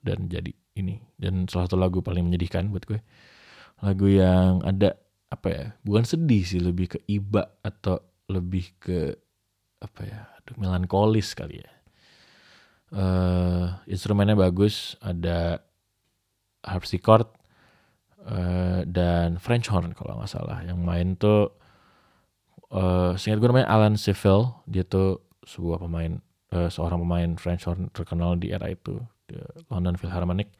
[0.02, 2.98] dan jadi ini dan salah satu lagu paling menyedihkan buat gue
[3.82, 4.94] lagu yang ada
[5.26, 7.98] apa ya bukan sedih sih lebih ke iba atau
[8.30, 9.16] lebih ke
[9.82, 11.72] apa ya aduh melankolis kali ya.
[12.92, 15.64] Uh, instrumennya bagus ada
[16.60, 17.24] harpsichord
[18.28, 20.62] uh, dan French horn kalau nggak salah.
[20.62, 21.50] Yang main tuh
[22.70, 26.22] uh, seingat gue namanya Alan Seville dia tuh sebuah pemain
[26.54, 29.34] uh, seorang pemain French horn terkenal di era itu di
[29.72, 30.52] London Philharmonic.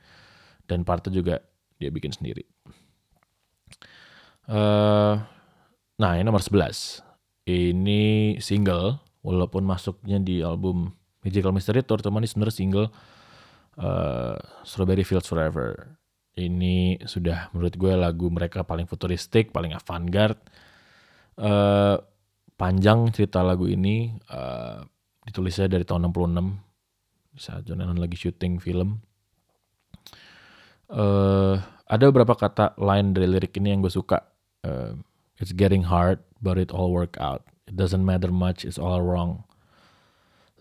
[0.66, 1.36] Dan partnya juga
[1.76, 2.48] dia bikin sendiri
[4.46, 5.22] Uh,
[5.98, 7.02] nah ini nomor 11.
[7.46, 8.02] Ini
[8.38, 12.88] single, walaupun masuknya di album Magical Mystery Tour, teman ini sebenarnya single
[13.78, 15.98] uh, Strawberry Fields Forever.
[16.32, 20.40] Ini sudah menurut gue lagu mereka paling futuristik, paling avant-garde.
[21.36, 22.00] Uh,
[22.56, 24.82] panjang cerita lagu ini, uh,
[25.26, 26.72] ditulisnya dari tahun 66
[27.38, 29.00] saat John Lennon lagi syuting film.
[30.92, 31.56] Uh,
[31.88, 34.31] ada beberapa kata lain dari lirik ini yang gue suka
[34.64, 34.94] uh,
[35.38, 37.42] it's getting hard, but it all work out.
[37.66, 39.44] It doesn't matter much, it's all wrong.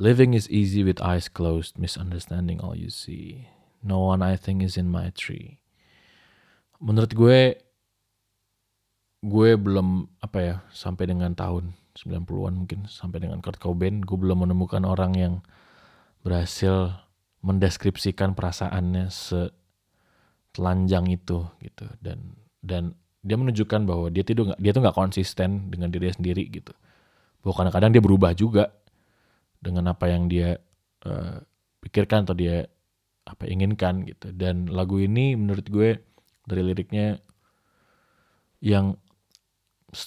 [0.01, 3.47] Living is easy with eyes closed, misunderstanding all you see.
[3.85, 5.61] No one I think is in my tree.
[6.81, 7.61] Menurut gue,
[9.21, 14.49] gue belum apa ya sampai dengan tahun 90-an mungkin sampai dengan Kurt Cobain, gue belum
[14.49, 15.45] menemukan orang yang
[16.25, 16.97] berhasil
[17.41, 24.97] mendeskripsikan perasaannya setelanjang itu gitu dan dan dia menunjukkan bahwa dia tidak dia tuh nggak
[24.97, 26.73] konsisten dengan dirinya sendiri gitu
[27.41, 28.73] bahwa kadang-kadang dia berubah juga
[29.61, 30.57] dengan apa yang dia
[31.05, 31.37] uh,
[31.81, 32.65] pikirkan atau dia
[33.25, 36.01] apa inginkan gitu dan lagu ini menurut gue
[36.49, 37.21] dari liriknya
[38.61, 38.97] yang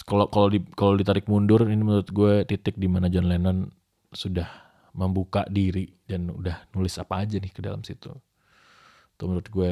[0.06, 3.68] kalau kalau di kalau ditarik mundur ini menurut gue titik di mana John Lennon
[4.10, 4.48] sudah
[4.94, 8.14] membuka diri dan udah nulis apa aja nih ke dalam situ.
[9.14, 9.70] Itu menurut gue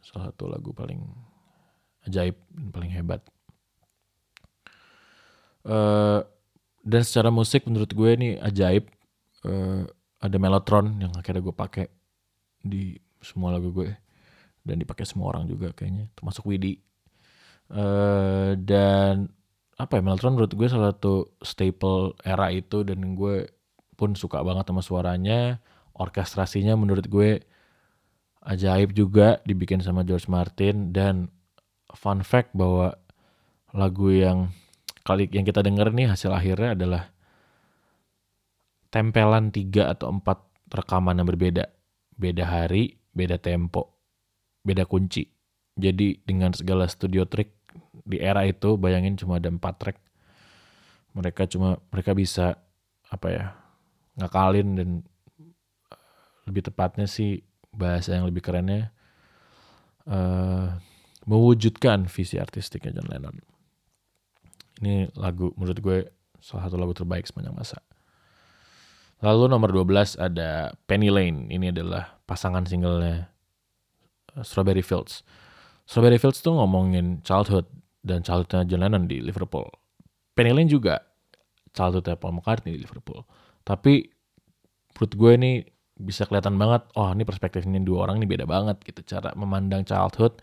[0.00, 1.02] salah satu lagu paling
[2.08, 2.36] ajaib
[2.74, 3.22] paling hebat.
[5.62, 6.26] Uh,
[6.82, 8.90] dan secara musik menurut gue ini ajaib.
[9.42, 9.86] Uh,
[10.22, 11.90] ada Mellotron yang akhirnya gue pakai
[12.62, 13.90] di semua lagu gue
[14.62, 16.78] dan dipakai semua orang juga kayaknya, termasuk Widi.
[17.66, 19.26] Uh, dan
[19.80, 23.50] apa ya Meltron menurut gue salah satu staple era itu dan gue
[23.98, 25.58] pun suka banget sama suaranya
[25.96, 27.42] orkestrasinya menurut gue
[28.46, 31.30] ajaib juga dibikin sama George Martin dan
[31.92, 32.96] fun fact bahwa
[33.72, 34.52] lagu yang
[35.02, 37.02] kali yang kita denger nih hasil akhirnya adalah
[38.92, 41.64] tempelan tiga atau empat rekaman yang berbeda.
[42.12, 43.96] Beda hari beda tempo
[44.62, 45.26] beda kunci.
[45.72, 47.56] Jadi dengan segala studio trick
[48.04, 49.98] di era itu bayangin cuma ada empat track.
[51.16, 52.60] Mereka cuma mereka bisa
[53.12, 53.44] apa ya
[54.16, 54.88] ngakalin dan
[55.40, 55.52] eh,
[56.48, 57.40] lebih tepatnya sih
[57.72, 58.92] bahasa yang lebih kerennya
[60.04, 60.76] uh,
[61.28, 63.36] mewujudkan visi artistiknya John Lennon
[64.82, 65.98] ini lagu menurut gue
[66.42, 67.78] salah satu lagu terbaik sepanjang masa
[69.22, 73.30] lalu nomor 12 ada Penny Lane ini adalah pasangan singlenya
[74.34, 75.22] eh, Strawberry Fields
[75.86, 77.66] Strawberry Fields tuh ngomongin childhood
[78.02, 79.66] dan childhoodnya John Lennon di Liverpool.
[80.34, 81.02] Penny Lane juga
[81.74, 83.22] childhoodnya Paul McCartney di Liverpool.
[83.62, 84.10] Tapi
[84.96, 85.52] menurut gue ini
[86.02, 89.06] bisa kelihatan banget, oh ini perspektif ini dua orang ini beda banget gitu.
[89.06, 90.42] Cara memandang childhood,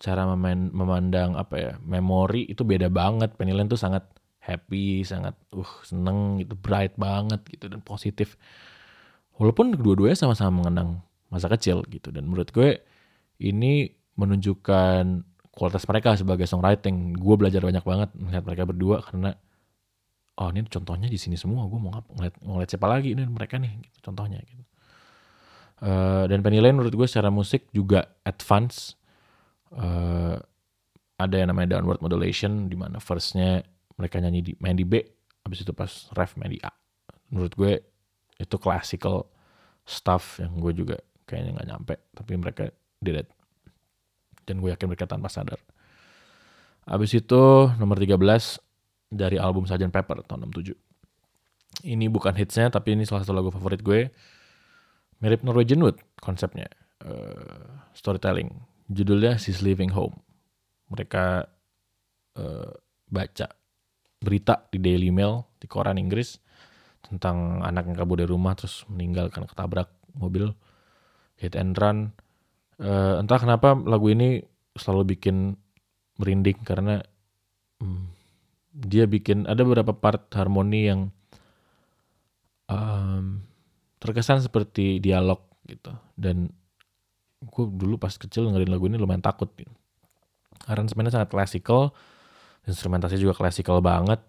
[0.00, 3.34] cara memain, memandang apa ya, memori itu beda banget.
[3.38, 4.04] Lane tuh sangat
[4.44, 8.36] happy, sangat uh seneng gitu, bright banget gitu dan positif.
[9.40, 11.02] Walaupun kedua-duanya sama-sama mengenang
[11.32, 12.14] masa kecil gitu.
[12.14, 12.78] Dan menurut gue
[13.42, 17.18] ini menunjukkan kualitas mereka sebagai songwriting.
[17.18, 19.34] Gue belajar banyak banget melihat mereka berdua karena
[20.38, 21.66] oh ini contohnya di sini semua.
[21.66, 24.62] Gue mau ngeliat, ngeliat siapa lagi ini mereka nih gitu, contohnya gitu.
[25.84, 28.94] Uh, dan Penny menurut gue secara musik juga advance.
[29.74, 30.38] Uh,
[31.18, 33.62] ada yang namanya downward modulation di mana firstnya
[33.94, 34.98] mereka nyanyi di main di B,
[35.46, 36.70] habis itu pas ref main di A.
[37.30, 37.72] Menurut gue
[38.38, 39.30] itu classical
[39.86, 43.28] stuff yang gue juga kayaknya nggak nyampe, tapi mereka did it
[44.44, 45.58] dan gue yakin mereka tanpa sadar.
[46.84, 48.20] Abis itu nomor 13
[49.08, 49.88] dari album Sgt.
[49.88, 50.76] Pepper tahun 67.
[51.84, 54.12] Ini bukan hitsnya tapi ini salah satu lagu favorit gue.
[55.24, 56.68] Mirip Norwegian Wood konsepnya.
[57.00, 58.52] Uh, storytelling.
[58.88, 60.20] Judulnya She's Leaving Home.
[60.92, 61.48] Mereka
[62.36, 62.70] uh,
[63.08, 63.46] baca
[64.24, 66.40] berita di Daily Mail di koran Inggris
[67.04, 70.56] tentang anak yang kabur dari rumah terus meninggal karena ketabrak mobil
[71.36, 72.16] hit and run
[72.80, 74.40] uh, entah kenapa lagu ini
[74.72, 75.52] selalu bikin
[76.16, 77.04] merinding karena
[77.84, 78.08] hmm,
[78.72, 81.00] dia bikin ada beberapa part harmoni yang
[82.72, 83.44] um,
[84.00, 86.48] terkesan seperti dialog gitu dan
[87.44, 89.70] gue dulu pas kecil dengerin lagu ini lumayan takut gitu.
[90.64, 91.92] aransemennya sangat klasikal
[92.64, 94.20] instrumentasi juga klasikal banget.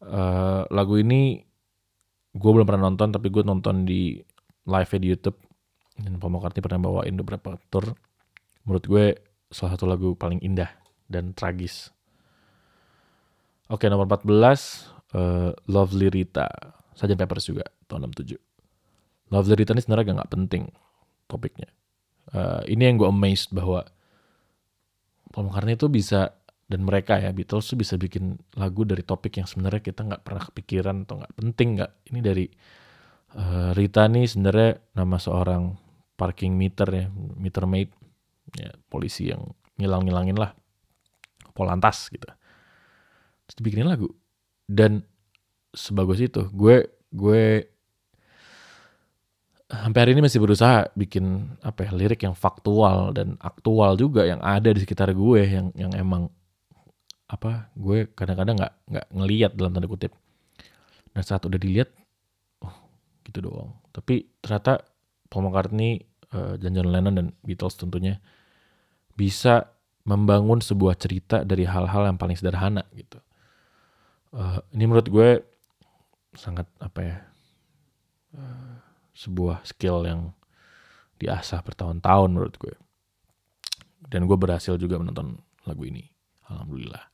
[0.00, 1.44] Uh, lagu ini
[2.32, 4.16] gue belum pernah nonton tapi gue nonton di
[4.64, 5.38] live di YouTube.
[6.00, 7.92] Dan Paul McCartney pernah bawain beberapa tour.
[8.64, 9.04] Menurut gue
[9.52, 10.72] salah satu lagu paling indah
[11.04, 11.92] dan tragis.
[13.70, 14.42] Oke nomor 14 uh,
[15.14, 16.50] eh, Lovely Rita
[16.90, 18.34] Saja Peppers juga tahun 67
[19.30, 20.66] Lovely Rita ini sebenarnya gak penting
[21.30, 21.70] topiknya
[22.34, 23.86] uh, ini yang gue amazed bahwa
[25.30, 26.34] Paul McCartney itu bisa
[26.70, 30.42] dan mereka ya Beatles tuh bisa bikin lagu dari topik yang sebenarnya kita nggak pernah
[30.46, 32.46] kepikiran atau nggak penting nggak ini dari
[33.34, 35.74] uh, Rita nih sebenarnya nama seorang
[36.20, 37.06] parking meter ya,
[37.40, 37.88] meter maid,
[38.52, 39.40] ya polisi yang
[39.80, 40.52] ngilang-ngilangin lah,
[41.56, 42.28] polantas gitu.
[43.48, 44.12] Terus dibikinin lagu.
[44.68, 45.00] Dan
[45.72, 47.69] sebagus itu, gue gue
[49.70, 54.42] sampai hari ini masih berusaha bikin apa ya lirik yang faktual dan aktual juga yang
[54.42, 56.26] ada di sekitar gue yang yang emang
[57.30, 60.12] apa gue kadang-kadang nggak -kadang nggak ngelihat dalam tanda kutip.
[61.14, 61.90] Nah saat udah dilihat,
[62.66, 62.74] oh
[63.22, 63.78] gitu doang.
[63.94, 64.82] Tapi ternyata
[65.30, 66.02] Paul McCartney
[66.34, 68.18] uh, John Lennon dan Beatles tentunya
[69.14, 69.70] bisa
[70.02, 73.22] membangun sebuah cerita dari hal-hal yang paling sederhana gitu.
[74.34, 75.30] Uh, ini menurut gue
[76.34, 77.16] sangat apa ya
[78.38, 78.89] uh,
[79.20, 80.32] sebuah skill yang
[81.20, 82.72] diasah bertahun-tahun menurut gue.
[84.00, 85.36] Dan gue berhasil juga menonton
[85.68, 86.08] lagu ini,
[86.48, 87.04] alhamdulillah.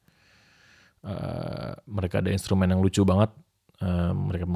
[1.02, 3.34] Uh, mereka ada instrumen yang lucu banget.
[3.82, 4.46] Uh, mereka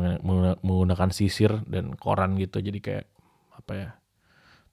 [0.63, 3.07] menggunakan sisir dan koran gitu, jadi kayak
[3.53, 3.89] apa ya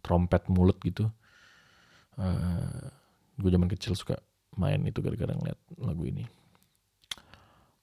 [0.06, 1.10] trompet mulut gitu.
[2.16, 2.94] Uh,
[3.42, 4.22] gue zaman kecil suka
[4.56, 6.30] main itu gara-gara ngeliat lagu ini.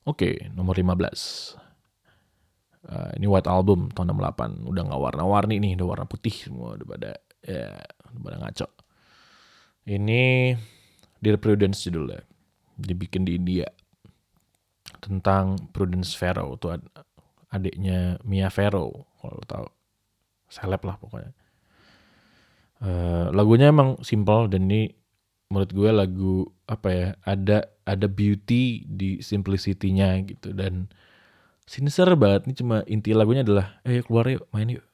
[0.06, 1.63] Oke, okay, nomor 15.
[2.84, 4.68] Uh, ini White Album tahun 68.
[4.68, 6.76] Udah gak warna-warni nih, udah warna putih semua.
[6.76, 7.10] Udah pada,
[7.40, 7.72] ya,
[8.12, 8.68] udah pada ngaco.
[9.84, 10.22] Ini
[11.20, 12.20] Dear Prudence judulnya.
[12.76, 13.68] Dibikin di India.
[15.00, 16.60] Tentang Prudence Farrow.
[16.60, 16.76] Itu
[17.48, 18.92] adiknya Mia Farrow.
[19.20, 19.66] Kalau lo tau.
[20.52, 21.32] Seleb lah pokoknya.
[22.84, 24.92] Uh, lagunya emang simple dan ini
[25.48, 26.34] menurut gue lagu
[26.66, 30.90] apa ya ada ada beauty di simplicity-nya gitu dan
[31.64, 34.84] sincere banget ini cuma inti lagunya adalah eh keluar yuk main yuk.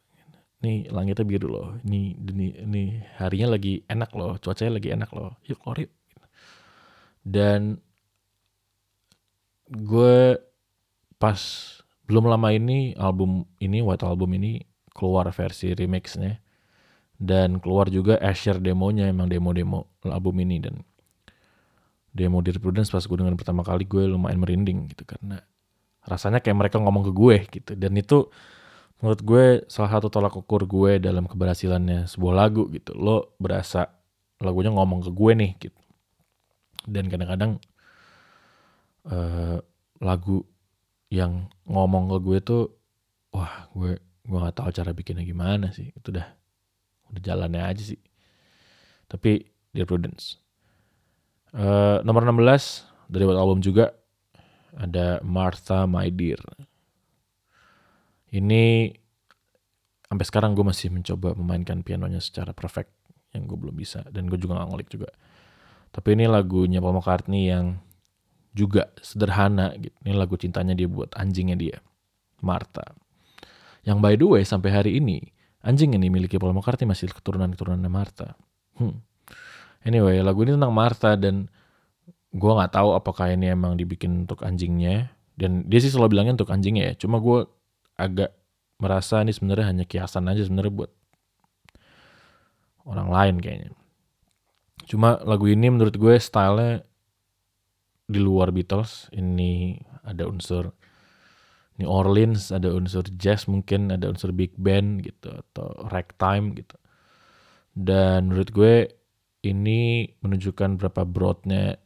[0.60, 1.68] Nih langitnya biru loh.
[1.82, 2.82] Ini ini ini
[3.18, 5.34] harinya lagi enak loh cuacanya lagi enak loh.
[5.48, 5.92] Yuk keluar yuk.
[7.20, 7.78] Dan
[9.70, 10.40] gue
[11.20, 11.40] pas
[12.08, 14.62] belum lama ini album ini White Album ini
[14.94, 16.38] keluar versi remixnya.
[17.20, 20.56] Dan keluar juga Asher demonya emang demo-demo album ini.
[20.56, 20.80] Dan
[22.10, 25.38] demo Dear Prudence pas gue dengan pertama kali gue lumayan merinding gitu karena
[26.10, 27.72] rasanya kayak mereka ngomong ke gue gitu.
[27.78, 28.26] Dan itu
[28.98, 32.92] menurut gue salah satu tolak ukur gue dalam keberhasilannya sebuah lagu gitu.
[32.98, 33.86] Lo berasa
[34.42, 35.80] lagunya ngomong ke gue nih gitu.
[36.90, 37.62] Dan kadang-kadang
[39.06, 39.62] uh,
[40.02, 40.42] lagu
[41.14, 42.62] yang ngomong ke gue tuh
[43.30, 45.94] wah gue gue nggak tahu cara bikinnya gimana sih.
[45.94, 46.26] Itu dah
[47.14, 48.00] udah jalannya aja sih.
[49.06, 50.50] Tapi Dear Prudence
[51.54, 53.94] uh, nomor 16 dari album juga
[54.76, 56.40] ada Martha My Dear
[58.30, 58.94] ini
[60.06, 62.94] sampai sekarang gue masih mencoba memainkan pianonya secara perfect
[63.34, 64.06] yang gue belum bisa.
[64.10, 65.10] Dan gue juga gak ngulik juga.
[65.90, 67.78] Tapi ini lagunya Paul McCartney yang
[68.54, 69.94] juga sederhana gitu.
[70.06, 71.76] Ini lagu cintanya dia buat anjingnya dia
[72.42, 72.86] Martha.
[73.82, 75.22] Yang by the way sampai hari ini
[75.60, 78.32] Anjing yang dimiliki Paul McCartney masih keturunan-keturunan Martha.
[78.80, 79.04] Hmm.
[79.84, 81.52] Anyway, lagu ini tentang Martha dan
[82.30, 86.52] gue nggak tahu apakah ini emang dibikin untuk anjingnya dan dia sih selalu bilangnya untuk
[86.54, 86.94] anjingnya ya.
[87.06, 87.48] Cuma gue
[87.98, 88.30] agak
[88.80, 90.90] merasa ini sebenarnya hanya kiasan aja sebenarnya buat
[92.86, 93.70] orang lain kayaknya.
[94.88, 96.86] Cuma lagu ini menurut gue stylenya
[98.10, 99.10] di luar Beatles.
[99.14, 100.74] Ini ada unsur
[101.80, 106.76] New Orleans ada unsur jazz mungkin ada unsur big band gitu atau ragtime gitu
[107.72, 108.74] dan menurut gue
[109.40, 111.80] ini menunjukkan berapa broadnya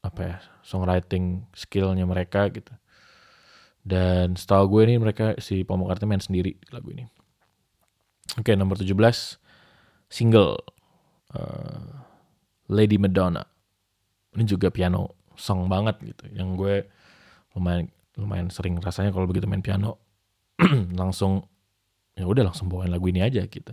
[0.00, 2.72] apa ya songwriting skillnya mereka gitu.
[3.80, 7.08] Dan setahu gue ini mereka si Paul main sendiri lagu ini.
[8.36, 8.92] Oke nomor 17
[10.12, 10.60] single
[11.34, 12.04] uh,
[12.70, 13.42] Lady Madonna.
[14.36, 16.84] Ini juga piano song banget gitu yang gue
[17.56, 17.88] lumayan
[18.20, 19.98] lumayan sering rasanya kalau begitu main piano.
[21.00, 21.48] Langsung
[22.20, 23.72] ya udah langsung bawain lagu ini aja gitu.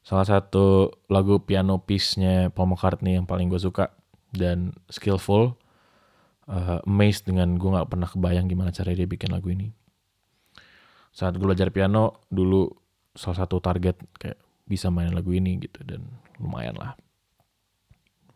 [0.00, 3.92] Salah satu lagu piano piece-nya Paul McCartney yang paling gue suka
[4.30, 5.58] dan skillful,
[6.50, 9.70] uh, amazed dengan gue nggak pernah kebayang gimana cara dia bikin lagu ini.
[11.10, 12.70] Saat gue belajar piano dulu
[13.14, 14.38] salah satu target kayak
[14.70, 16.06] bisa main lagu ini gitu dan
[16.38, 16.94] lumayan lah.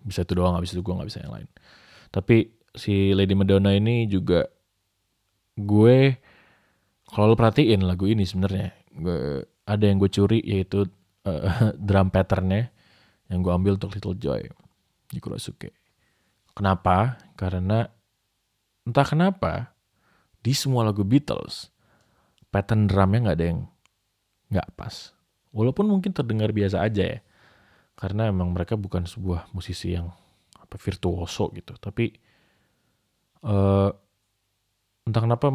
[0.02, 1.48] Bisa itu doang, bisa itu gue nggak bisa yang lain.
[2.10, 4.50] Tapi si Lady Madonna ini juga
[5.54, 6.18] gue
[7.06, 8.74] kalau lo perhatiin lagu ini sebenarnya
[9.64, 10.90] ada yang gue curi yaitu
[11.24, 12.74] uh, drum patternnya
[13.30, 14.42] yang gue ambil untuk Little Joy
[15.08, 15.83] di Kurosuke.
[16.54, 17.18] Kenapa?
[17.34, 17.90] Karena
[18.86, 19.74] entah kenapa
[20.44, 21.74] di semua lagu Beatles
[22.54, 23.60] pattern drumnya nggak ada yang
[24.54, 25.10] nggak pas.
[25.50, 27.18] Walaupun mungkin terdengar biasa aja ya,
[27.98, 30.14] karena emang mereka bukan sebuah musisi yang
[30.58, 31.74] apa virtuoso gitu.
[31.74, 32.14] Tapi
[33.42, 33.90] uh,
[35.02, 35.50] entah kenapa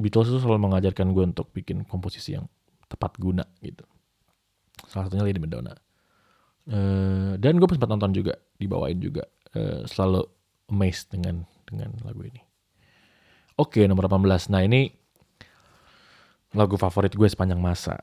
[0.00, 2.48] Beatles itu selalu mengajarkan gue untuk bikin komposisi yang
[2.90, 3.86] tepat guna gitu.
[4.88, 5.76] Salah satunya Lady Madonna.
[6.70, 9.28] Uh, dan gue sempat nonton juga, dibawain juga.
[9.50, 10.24] Uh, selalu
[10.70, 12.40] amazed dengan dengan lagu ini.
[13.60, 14.48] Oke, nomor 18.
[14.48, 14.88] Nah ini
[16.56, 18.00] lagu favorit gue sepanjang masa.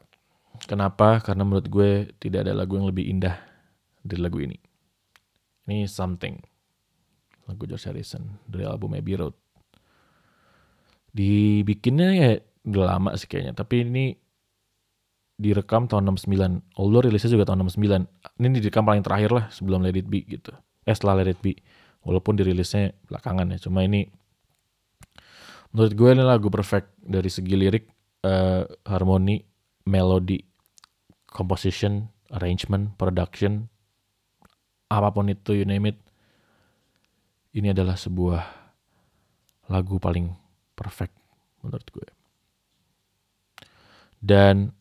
[0.70, 1.24] Kenapa?
[1.24, 3.40] Karena menurut gue tidak ada lagu yang lebih indah
[4.06, 4.58] dari lagu ini.
[5.68, 6.38] Ini Something.
[7.50, 9.36] Lagu George Harrison dari album Abbey Road
[11.18, 12.30] dibikinnya ya
[12.68, 14.06] udah lama sih kayaknya tapi ini
[15.38, 18.06] direkam tahun 69 although rilisnya juga tahun 69
[18.38, 20.54] ini direkam paling terakhir lah sebelum Let It Be gitu
[20.86, 21.58] eh setelah Let It Be
[22.08, 24.08] walaupun dirilisnya belakangan ya cuma ini
[25.76, 27.92] menurut gue ini lagu perfect dari segi lirik
[28.24, 29.44] uh, harmoni
[29.84, 30.40] melodi
[31.28, 33.68] composition arrangement production
[34.88, 36.00] apa pun itu you name it
[37.58, 38.42] ini adalah sebuah
[39.68, 40.32] lagu paling
[40.78, 41.16] perfect
[41.66, 42.08] menurut gue.
[44.18, 44.72] Dan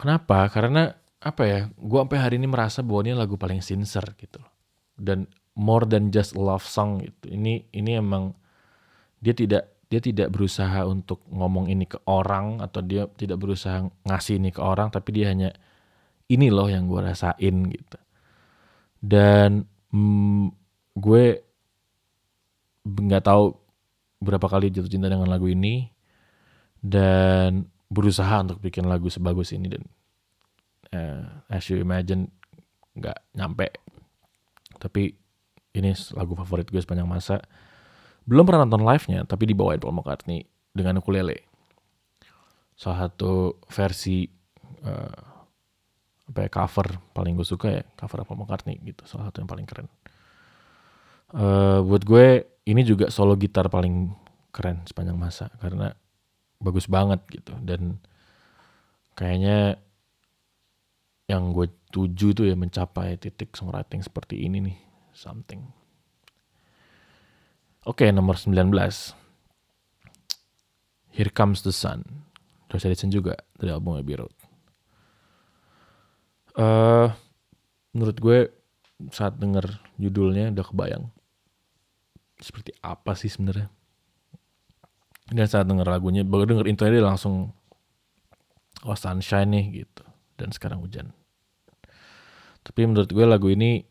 [0.00, 0.48] kenapa?
[0.48, 0.90] Karena
[1.20, 1.60] apa ya?
[1.76, 4.52] Gue sampai hari ini merasa bahwa ini lagu paling sincere gitu loh.
[4.96, 5.28] Dan
[5.60, 7.36] more than just love song gitu.
[7.36, 8.32] Ini ini emang
[9.20, 14.38] dia tidak dia tidak berusaha untuk ngomong ini ke orang atau dia tidak berusaha ngasih
[14.38, 15.50] ini ke orang tapi dia hanya
[16.30, 17.98] ini loh yang gue rasain gitu
[19.02, 20.54] dan hmm,
[20.94, 21.42] gue
[22.86, 23.50] nggak tahu
[24.22, 25.90] berapa kali jatuh cinta dengan lagu ini
[26.78, 29.82] dan berusaha untuk bikin lagu sebagus ini dan
[30.94, 32.30] uh, as you imagine
[32.94, 33.74] nggak nyampe
[34.78, 35.18] tapi
[35.74, 37.42] ini lagu favorit gue sepanjang masa.
[38.26, 41.46] Belum pernah nonton live-nya, tapi dibawain Paul McCartney dengan ukulele.
[42.74, 44.28] Salah satu versi
[44.86, 45.18] uh,
[46.30, 49.66] apa ya, cover paling gue suka ya cover Paul McCartney gitu, salah satu yang paling
[49.66, 49.88] keren.
[51.30, 52.26] Uh, buat gue
[52.66, 54.10] ini juga solo gitar paling
[54.50, 55.94] keren sepanjang masa karena
[56.58, 58.02] bagus banget gitu dan
[59.14, 59.78] kayaknya
[61.30, 64.78] yang gue tuju tuh ya mencapai titik songwriting seperti ini nih
[65.20, 65.68] something.
[67.84, 68.72] Oke nomor 19
[71.12, 72.24] Here Comes the Sun.
[72.72, 74.50] Josh Edison juga dari album Abbey Road
[76.56, 77.08] uh,
[77.94, 78.38] menurut gue
[79.10, 81.04] saat denger judulnya udah kebayang
[82.40, 83.68] seperti apa sih sebenarnya.
[85.30, 87.54] Dan saat denger lagunya baru denger intronya dia langsung
[88.82, 90.04] oh sunshine nih gitu.
[90.36, 91.12] Dan sekarang hujan.
[92.60, 93.84] Tapi menurut gue lagu ini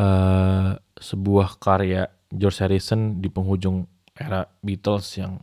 [0.00, 3.84] uh, sebuah karya George Harrison di penghujung
[4.16, 5.40] era Beatles yang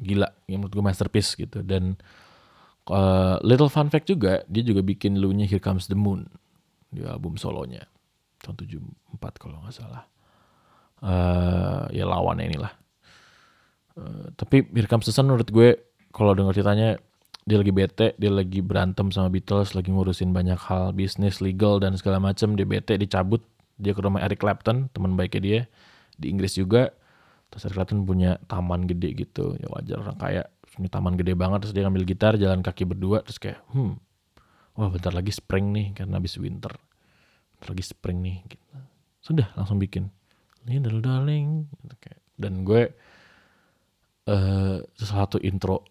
[0.00, 1.60] gila yang menurut gue masterpiece gitu.
[1.62, 1.98] Dan
[2.88, 6.26] uh, little fun fact juga dia juga bikin lu-nya Here Comes the Moon
[6.90, 7.86] di album solonya.
[8.40, 10.04] Tahun 74 kalau nggak salah.
[11.00, 12.72] Uh, ya lawannya inilah.
[13.98, 15.76] Uh, tapi Here Comes the Sun menurut gue
[16.10, 16.98] kalau dengar ceritanya
[17.44, 21.96] dia lagi bete dia lagi berantem sama Beatles lagi ngurusin banyak hal bisnis legal dan
[21.96, 23.42] segala macam dia bete dicabut
[23.80, 25.60] dia ke rumah Eric Clapton teman baiknya dia
[26.20, 26.92] di Inggris juga.
[27.50, 30.42] Terus Eric Clapton punya taman gede gitu ya wajar orang kaya.
[30.78, 33.98] Ini taman gede banget terus dia ngambil gitar jalan kaki berdua terus kayak hmm
[34.78, 36.70] wah bentar lagi spring nih karena habis winter.
[37.56, 38.64] Bentar lagi spring nih gitu.
[39.20, 40.08] sudah langsung bikin.
[40.68, 42.20] Little Darling gitu kayak.
[42.40, 42.88] Dan gue
[44.28, 45.84] uh, sesuatu intro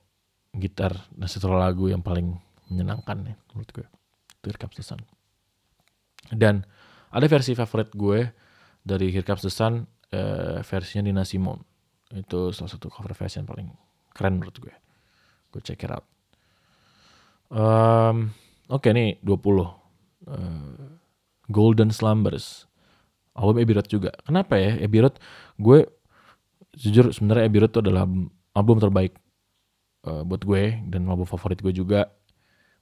[0.53, 2.33] gitar dan setelah lagu yang paling
[2.69, 3.87] menyenangkan ya menurut gue.
[4.39, 4.79] Here Comes
[6.33, 6.65] dan
[7.09, 8.19] ada versi favorit gue
[8.81, 11.61] dari Here Comes the Sun uh, versinya Nina Simone
[12.13, 13.69] itu salah satu cover versi yang paling
[14.13, 14.75] keren menurut gue
[15.53, 16.05] gue check it out
[17.53, 18.33] um,
[18.69, 19.69] oke okay, nih 20 uh,
[21.49, 22.69] Golden Slumbers
[23.39, 24.11] album Abbey Road juga.
[24.27, 25.15] Kenapa ya Abbey Road?
[25.55, 25.87] Gue
[26.75, 28.03] jujur sebenarnya Abbey Road itu adalah
[28.53, 29.15] album terbaik
[30.03, 32.11] uh, buat gue dan album favorit gue juga.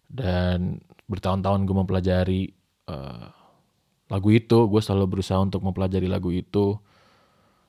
[0.09, 2.41] Dan bertahun-tahun gue mempelajari
[2.89, 3.30] uh,
[4.07, 6.79] lagu itu, gue selalu berusaha untuk mempelajari lagu itu.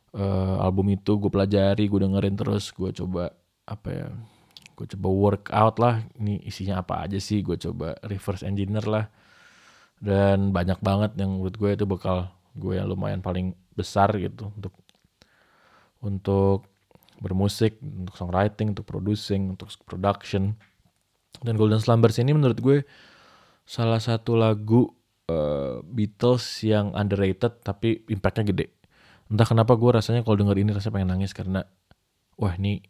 [0.09, 3.35] Uh, album itu gue pelajari, gue dengerin terus, gue coba
[3.69, 4.09] apa ya?
[4.79, 7.43] Gue coba work out lah, ini isinya apa aja sih?
[7.43, 9.07] Gue coba reverse engineer lah
[9.99, 14.75] dan banyak banget yang menurut gue itu bakal gue yang lumayan paling besar gitu untuk
[15.99, 16.71] untuk
[17.19, 20.55] bermusik, untuk songwriting, untuk producing, untuk production.
[21.43, 22.79] Dan Golden Slumbers ini menurut gue
[23.67, 24.95] salah satu lagu
[25.29, 28.67] uh, Beatles yang underrated tapi impactnya gede.
[29.29, 31.65] Entah kenapa gue rasanya kalau denger ini rasanya pengen nangis karena
[32.41, 32.81] wah ini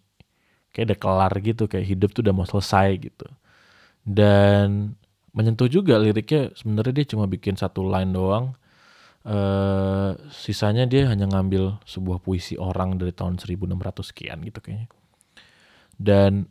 [0.71, 3.27] kayak udah kelar gitu, kayak hidup tuh udah mau selesai gitu.
[4.07, 4.95] Dan
[5.35, 8.57] menyentuh juga liriknya sebenarnya dia cuma bikin satu line doang
[9.29, 14.89] Uh, sisanya dia hanya ngambil sebuah puisi orang dari tahun 1600 sekian gitu kayaknya.
[16.01, 16.49] Dan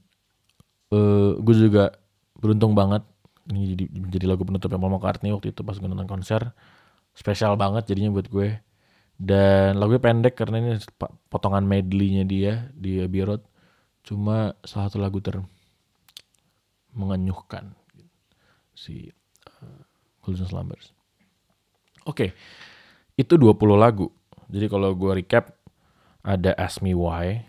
[0.94, 1.98] uh, gue juga
[2.38, 3.02] beruntung banget
[3.48, 6.52] ini jadi menjadi lagu penutup yang Paul McCartney waktu itu pas gue nonton konser.
[7.16, 8.60] Spesial banget jadinya buat gue.
[9.18, 10.78] Dan lagunya pendek karena ini
[11.32, 13.26] potongan medley-nya dia di Abbey.
[14.06, 15.42] Cuma salah satu lagu ter
[16.94, 17.74] mengenyuhkan
[18.74, 19.10] si
[19.62, 20.94] uh, Slumbers.
[22.08, 22.30] Oke, okay.
[23.20, 24.12] itu 20 lagu.
[24.48, 25.56] Jadi kalau gue recap,
[26.24, 27.48] ada Ask Me Why,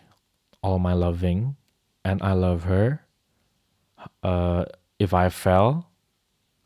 [0.63, 1.55] All My Loving,
[2.03, 3.07] And I Love Her,
[4.23, 4.67] uh,
[4.99, 5.88] If I Fell,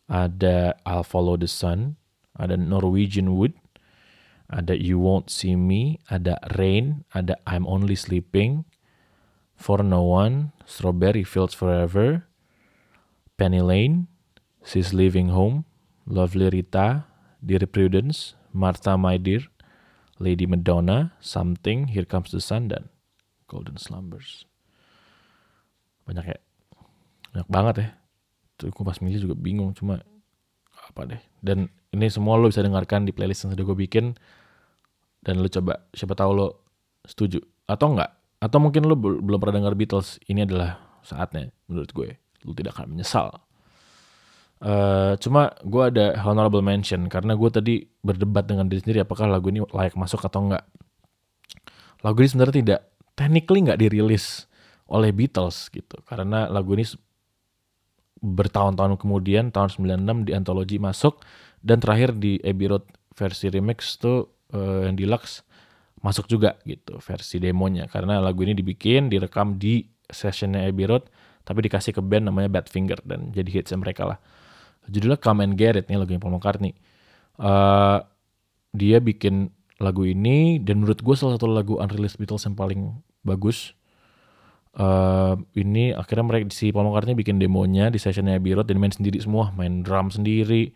[0.09, 1.97] ada I'll Follow the Sun,
[2.39, 3.55] ada Norwegian Wood,
[4.53, 8.69] ada You Won't See Me, ada Rain, ada I'm Only Sleeping,
[9.57, 12.27] For No One, Strawberry Fields Forever,
[13.39, 14.11] Penny Lane,
[14.63, 15.65] She's Leaving Home,
[16.05, 17.07] Lovely Rita,
[17.41, 19.47] Dear Prudence, Martha My Dear,
[20.19, 22.93] Lady Madonna, Something, Here Comes the Sun, dan
[23.49, 24.47] Golden Slumbers.
[26.07, 26.39] Banyak ya?
[27.35, 27.89] Banyak banget ya.
[28.63, 29.99] Tuh aku pas milih juga bingung, cuma
[30.71, 31.19] apa deh.
[31.43, 34.15] Dan ini semua lo bisa dengarkan di playlist yang sudah gue bikin.
[35.19, 36.49] Dan lo coba, siapa tahu lo
[37.03, 37.43] setuju.
[37.67, 38.15] Atau enggak.
[38.39, 40.23] Atau mungkin lo belum pernah dengar Beatles.
[40.31, 42.15] Ini adalah saatnya menurut gue.
[42.47, 43.35] Lo tidak akan menyesal
[44.63, 49.51] Uh, cuma gue ada honorable mention karena gue tadi berdebat dengan diri sendiri apakah lagu
[49.51, 50.63] ini layak masuk atau enggak.
[52.07, 52.81] Lagu ini sebenarnya tidak
[53.19, 54.47] technically nggak dirilis
[54.87, 56.87] oleh Beatles gitu karena lagu ini
[58.23, 61.21] bertahun-tahun kemudian tahun 96 di antologi masuk.
[61.63, 65.47] Dan terakhir di Abbey Road versi remix tuh uh, yang deluxe
[66.03, 67.87] masuk juga gitu versi demonya.
[67.91, 71.07] Karena lagu ini dibikin direkam di sessionnya Abbey Road
[71.43, 74.19] tapi dikasih ke band namanya Badfinger dan jadi hits mereka lah.
[74.87, 76.75] Judulnya Come and Get It nih lagunya Paul McCartney.
[77.39, 78.03] Uh,
[78.75, 79.51] dia bikin
[79.83, 83.75] lagu ini dan menurut gue salah satu lagu unreleased Beatles yang paling bagus
[84.79, 88.93] uh, ini akhirnya mereka si Paul McCartney bikin demonya di sessionnya Abbey Road dan main
[88.93, 89.51] sendiri semua.
[89.57, 90.73] Main drum sendiri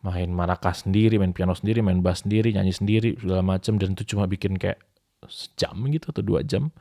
[0.00, 4.16] main maracas sendiri, main piano sendiri, main bass sendiri, nyanyi sendiri segala macam dan itu
[4.16, 4.80] cuma bikin kayak
[5.28, 6.72] sejam gitu atau dua jam.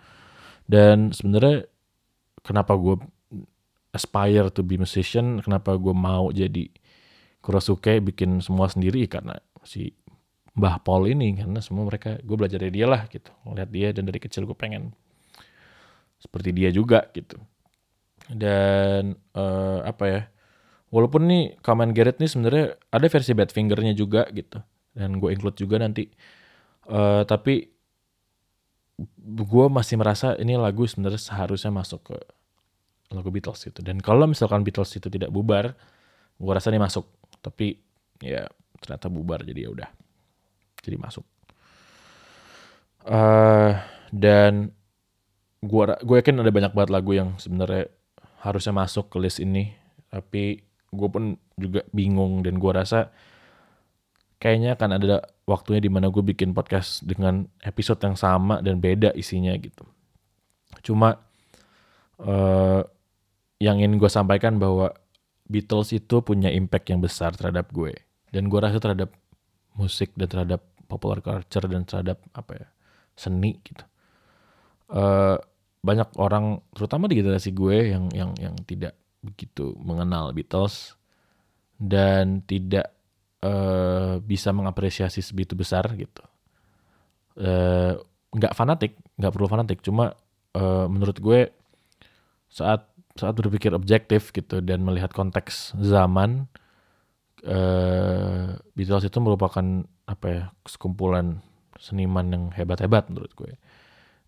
[0.63, 1.67] Dan sebenarnya
[2.45, 2.95] kenapa gue
[3.91, 6.71] aspire to be musician, kenapa gue mau jadi
[7.39, 9.95] Kurosuke bikin semua sendiri karena si
[10.59, 13.31] Mbah Paul ini karena semua mereka gue belajar dari dia lah gitu.
[13.47, 14.91] Ngeliat dia dan dari kecil gue pengen
[16.19, 17.39] seperti dia juga gitu.
[18.29, 20.21] Dan uh, apa ya
[20.93, 24.61] walaupun nih Kamen Garrett nih sebenarnya ada versi Badfingernya juga gitu.
[24.93, 26.11] Dan gue include juga nanti.
[26.89, 27.69] Uh, tapi
[29.23, 32.17] gue masih merasa ini lagu sebenarnya seharusnya masuk ke
[33.09, 35.73] lagu Beatles gitu dan kalau misalkan Beatles itu tidak bubar
[36.39, 37.05] gue rasa ini masuk.
[37.43, 37.75] Tapi
[38.23, 38.47] ya
[38.79, 39.89] ternyata bubar jadi ya udah.
[40.79, 41.25] Jadi masuk.
[43.03, 43.75] Uh,
[44.15, 44.71] dan
[45.59, 47.91] gue gue yakin ada banyak banget lagu yang sebenarnya
[48.39, 49.75] harusnya masuk ke list ini
[50.07, 53.11] tapi gue pun juga bingung dan gue rasa
[54.39, 59.11] kayaknya akan ada waktunya di mana gue bikin podcast dengan episode yang sama dan beda
[59.13, 59.83] isinya gitu.
[60.81, 61.19] Cuma
[62.23, 62.81] uh,
[63.59, 64.95] yang ingin gue sampaikan bahwa
[65.49, 67.91] Beatles itu punya impact yang besar terhadap gue
[68.31, 69.11] dan gue rasa terhadap
[69.75, 72.67] musik dan terhadap popular culture dan terhadap apa ya
[73.19, 73.83] seni gitu.
[74.89, 75.37] Uh,
[75.79, 80.99] banyak orang terutama di generasi gue yang yang yang tidak begitu mengenal Beatles
[81.79, 82.91] dan tidak
[83.43, 86.23] uh, bisa mengapresiasi sebegitu besar gitu.
[87.39, 87.95] Uh,
[88.35, 90.11] nggak fanatik, nggak perlu fanatik, cuma
[90.55, 91.39] uh, menurut gue
[92.51, 92.83] saat
[93.15, 96.47] saat berpikir objektif gitu dan melihat konteks zaman
[97.47, 101.43] uh, Beatles itu merupakan apa ya sekumpulan
[101.79, 103.55] seniman yang hebat-hebat menurut gue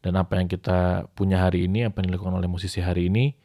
[0.01, 3.37] dan apa yang kita punya hari ini apa yang dilakukan oleh musisi hari ini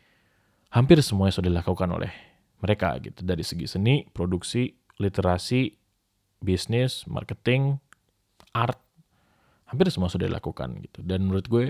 [0.72, 2.12] hampir semuanya sudah dilakukan oleh
[2.60, 3.20] mereka gitu.
[3.22, 5.76] Dari segi seni, produksi, literasi,
[6.40, 7.76] bisnis, marketing,
[8.56, 8.80] art,
[9.68, 11.04] hampir semua sudah dilakukan gitu.
[11.04, 11.64] Dan menurut gue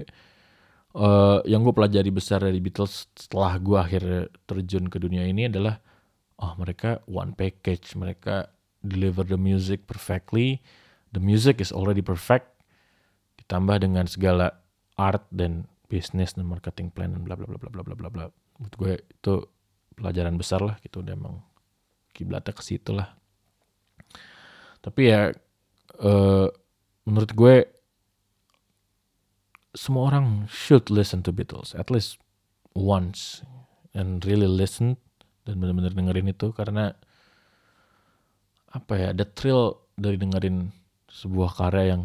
[0.95, 5.83] uh, yang gue pelajari besar dari Beatles setelah gue akhirnya terjun ke dunia ini adalah
[6.39, 8.55] oh mereka one package, mereka
[8.87, 10.63] deliver the music perfectly,
[11.11, 12.55] the music is already perfect,
[13.43, 14.66] ditambah dengan segala
[14.97, 18.25] art dan bisnis dan marketing plan dan bla bla bla bla bla bla bla
[18.59, 19.35] menurut gue itu
[19.97, 21.41] pelajaran besar lah gitu udah emang
[22.13, 23.13] kiblatnya ke situ lah.
[24.81, 25.33] Tapi ya
[26.01, 26.49] uh,
[27.05, 27.55] menurut gue
[29.77, 32.17] semua orang should listen to Beatles at least
[32.73, 33.45] once
[33.93, 34.97] and really listen
[35.45, 36.97] dan benar-benar dengerin itu karena
[38.73, 40.73] apa ya ada thrill dari dengerin
[41.13, 42.03] sebuah karya yang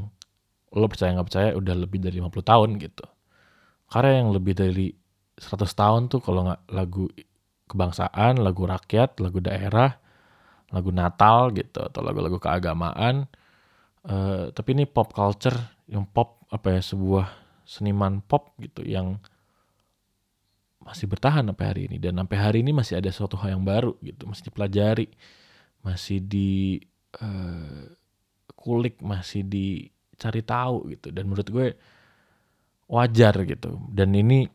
[0.72, 3.05] lo percaya nggak percaya udah lebih dari 50 tahun gitu
[3.91, 4.88] karya yang lebih dari
[5.41, 7.11] 100 tahun tuh kalau nggak lagu
[7.72, 9.95] kebangsaan, lagu rakyat, lagu daerah,
[10.76, 13.32] lagu Natal gitu atau lagu-lagu keagamaan.
[14.03, 15.55] Uh, tapi ini pop culture
[15.88, 17.32] yang pop apa ya sebuah
[17.63, 19.22] seniman pop gitu yang
[20.82, 23.93] masih bertahan sampai hari ini dan sampai hari ini masih ada suatu hal yang baru
[24.01, 25.07] gitu masih dipelajari
[25.86, 26.82] masih di
[27.22, 27.86] uh,
[28.57, 29.45] kulik masih
[30.22, 31.09] dicari tahu gitu.
[31.09, 31.67] Dan menurut gue
[32.86, 33.82] wajar gitu.
[33.89, 34.45] Dan ini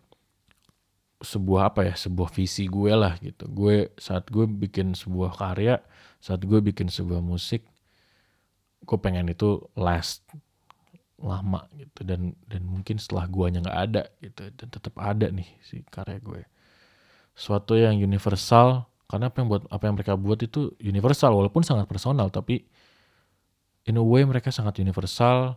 [1.18, 3.50] sebuah apa ya sebuah visi gue lah gitu.
[3.50, 5.82] Gue saat gue bikin sebuah karya
[6.22, 7.66] saat gue bikin sebuah musik
[8.86, 10.22] gue pengen itu last
[11.18, 12.06] lama gitu.
[12.06, 14.54] Dan dan mungkin setelah guanya nggak ada gitu.
[14.54, 16.46] Dan tetap ada nih si karya gue.
[17.34, 21.86] Suatu yang universal karena apa yang buat apa yang mereka buat itu universal walaupun sangat
[21.86, 22.66] personal tapi
[23.87, 25.57] in a way mereka sangat universal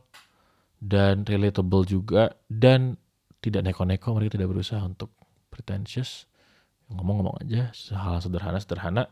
[0.80, 2.96] dan relatable juga dan
[3.44, 5.12] tidak neko-neko mereka tidak berusaha untuk
[5.52, 6.30] pretentious.
[6.90, 9.10] Ngomong-ngomong aja hal sederhana-sederhana.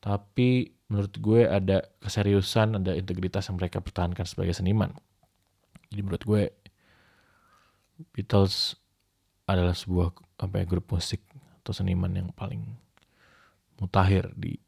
[0.00, 4.92] Tapi menurut gue ada keseriusan ada integritas yang mereka pertahankan sebagai seniman.
[5.88, 6.42] Jadi menurut gue
[8.12, 8.76] Beatles
[9.48, 11.24] adalah sebuah apa ya grup musik
[11.64, 12.76] atau seniman yang paling
[13.80, 14.60] mutakhir di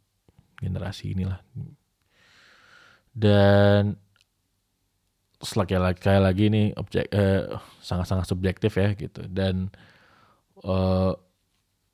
[0.59, 1.38] generasi inilah
[3.18, 3.98] dan
[5.98, 7.46] kayak lagi ini objek eh,
[7.82, 9.70] sangat-sangat subjektif ya gitu dan
[10.62, 11.14] uh,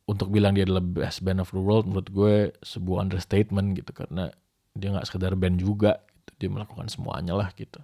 [0.05, 4.29] untuk bilang dia adalah best band of the world menurut gue sebuah understatement gitu karena
[4.77, 6.33] dia nggak sekedar band juga gitu.
[6.41, 7.81] dia melakukan semuanya lah gitu.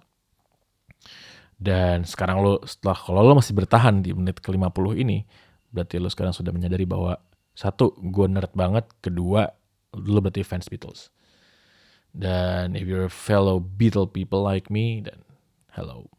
[1.61, 5.21] Dan sekarang lo setelah kalau lo masih bertahan di menit ke-50 ini,
[5.69, 7.21] berarti lo sekarang sudah menyadari bahwa
[7.53, 9.45] satu, gue nerd banget, kedua,
[9.93, 11.13] lo berarti fans Beatles.
[12.11, 15.23] Dan if you're a fellow Beatle people like me, then
[15.71, 16.11] hello.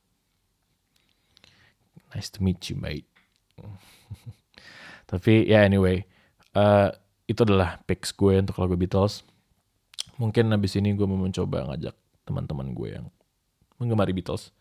[2.17, 3.09] Nice to meet you, mate.
[5.11, 6.09] Tapi ya yeah, anyway,
[6.57, 6.89] uh,
[7.29, 9.25] itu adalah picks gue untuk lagu Beatles.
[10.17, 13.07] Mungkin habis ini gue mau mencoba ngajak teman-teman gue yang
[13.77, 14.53] menggemari Beatles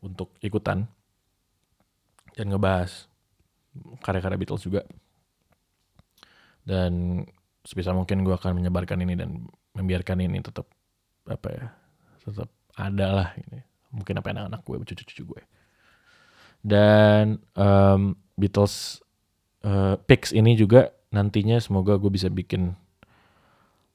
[0.00, 0.88] untuk ikutan
[2.32, 3.08] dan ngebahas
[4.00, 4.84] karya-karya Beatles juga.
[6.62, 7.24] Dan
[7.64, 10.68] sebisa mungkin gue akan menyebarkan ini dan membiarkan ini tetap
[11.28, 11.66] apa ya
[12.24, 13.60] tetap ada lah ini.
[13.92, 15.42] Mungkin apa anak-anak gue cucu-cucu gue.
[16.62, 19.04] Dan um, Beatles
[19.66, 22.72] uh, picks ini juga nantinya semoga gue bisa bikin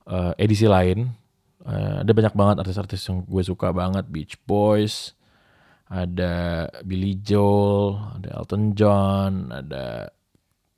[0.06, 1.10] uh, edisi lain.
[1.66, 4.06] Uh, ada banyak banget artis-artis yang gue suka banget.
[4.06, 5.18] Beach Boys
[5.88, 10.12] ada Billy Joel, ada Elton John, ada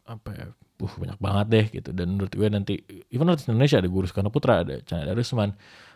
[0.06, 0.48] apa ya,
[0.82, 1.90] uh, banyak banget deh gitu.
[1.92, 2.76] Dan menurut gue nanti,
[3.12, 5.52] even artis Indonesia ada Guru Soekarno Putra, ada Chandra Darusman,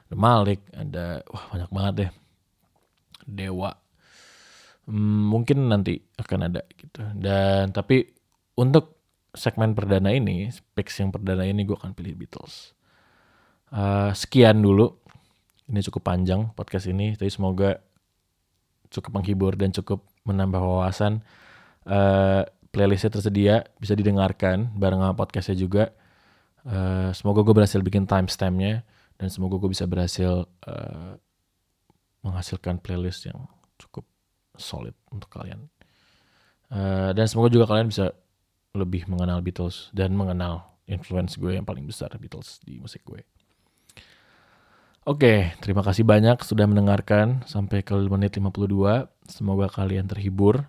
[0.10, 2.12] ada Malik, ada wah banyak banget deh.
[3.24, 3.72] Dewa.
[4.84, 7.00] Hmm, mungkin nanti akan ada gitu.
[7.16, 8.04] Dan tapi
[8.60, 9.00] untuk
[9.34, 12.76] segmen perdana ini, specs yang perdana ini gue akan pilih Beatles.
[13.74, 14.94] Uh, sekian dulu.
[15.64, 17.80] Ini cukup panjang podcast ini, tapi semoga
[18.92, 21.24] cukup menghibur dan cukup menambah wawasan.
[21.88, 25.94] Uh, playlistnya tersedia, bisa didengarkan bareng sama podcastnya juga.
[26.66, 28.82] Uh, semoga gue berhasil bikin timestampnya
[29.22, 31.14] dan semoga gue bisa berhasil uh,
[32.26, 33.46] menghasilkan playlist yang
[33.78, 34.10] cukup
[34.58, 35.70] solid untuk kalian.
[36.74, 38.10] Uh, dan semoga juga kalian bisa
[38.74, 43.22] lebih mengenal Beatles dan mengenal influence gue yang paling besar Beatles di musik gue.
[45.04, 48.72] Oke, terima kasih banyak sudah mendengarkan sampai ke menit 52.
[49.28, 50.64] Semoga kalian terhibur.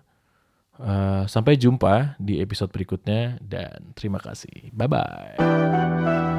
[0.75, 4.75] Uh, sampai jumpa di episode berikutnya dan terima kasih.
[4.75, 6.34] Bye bye.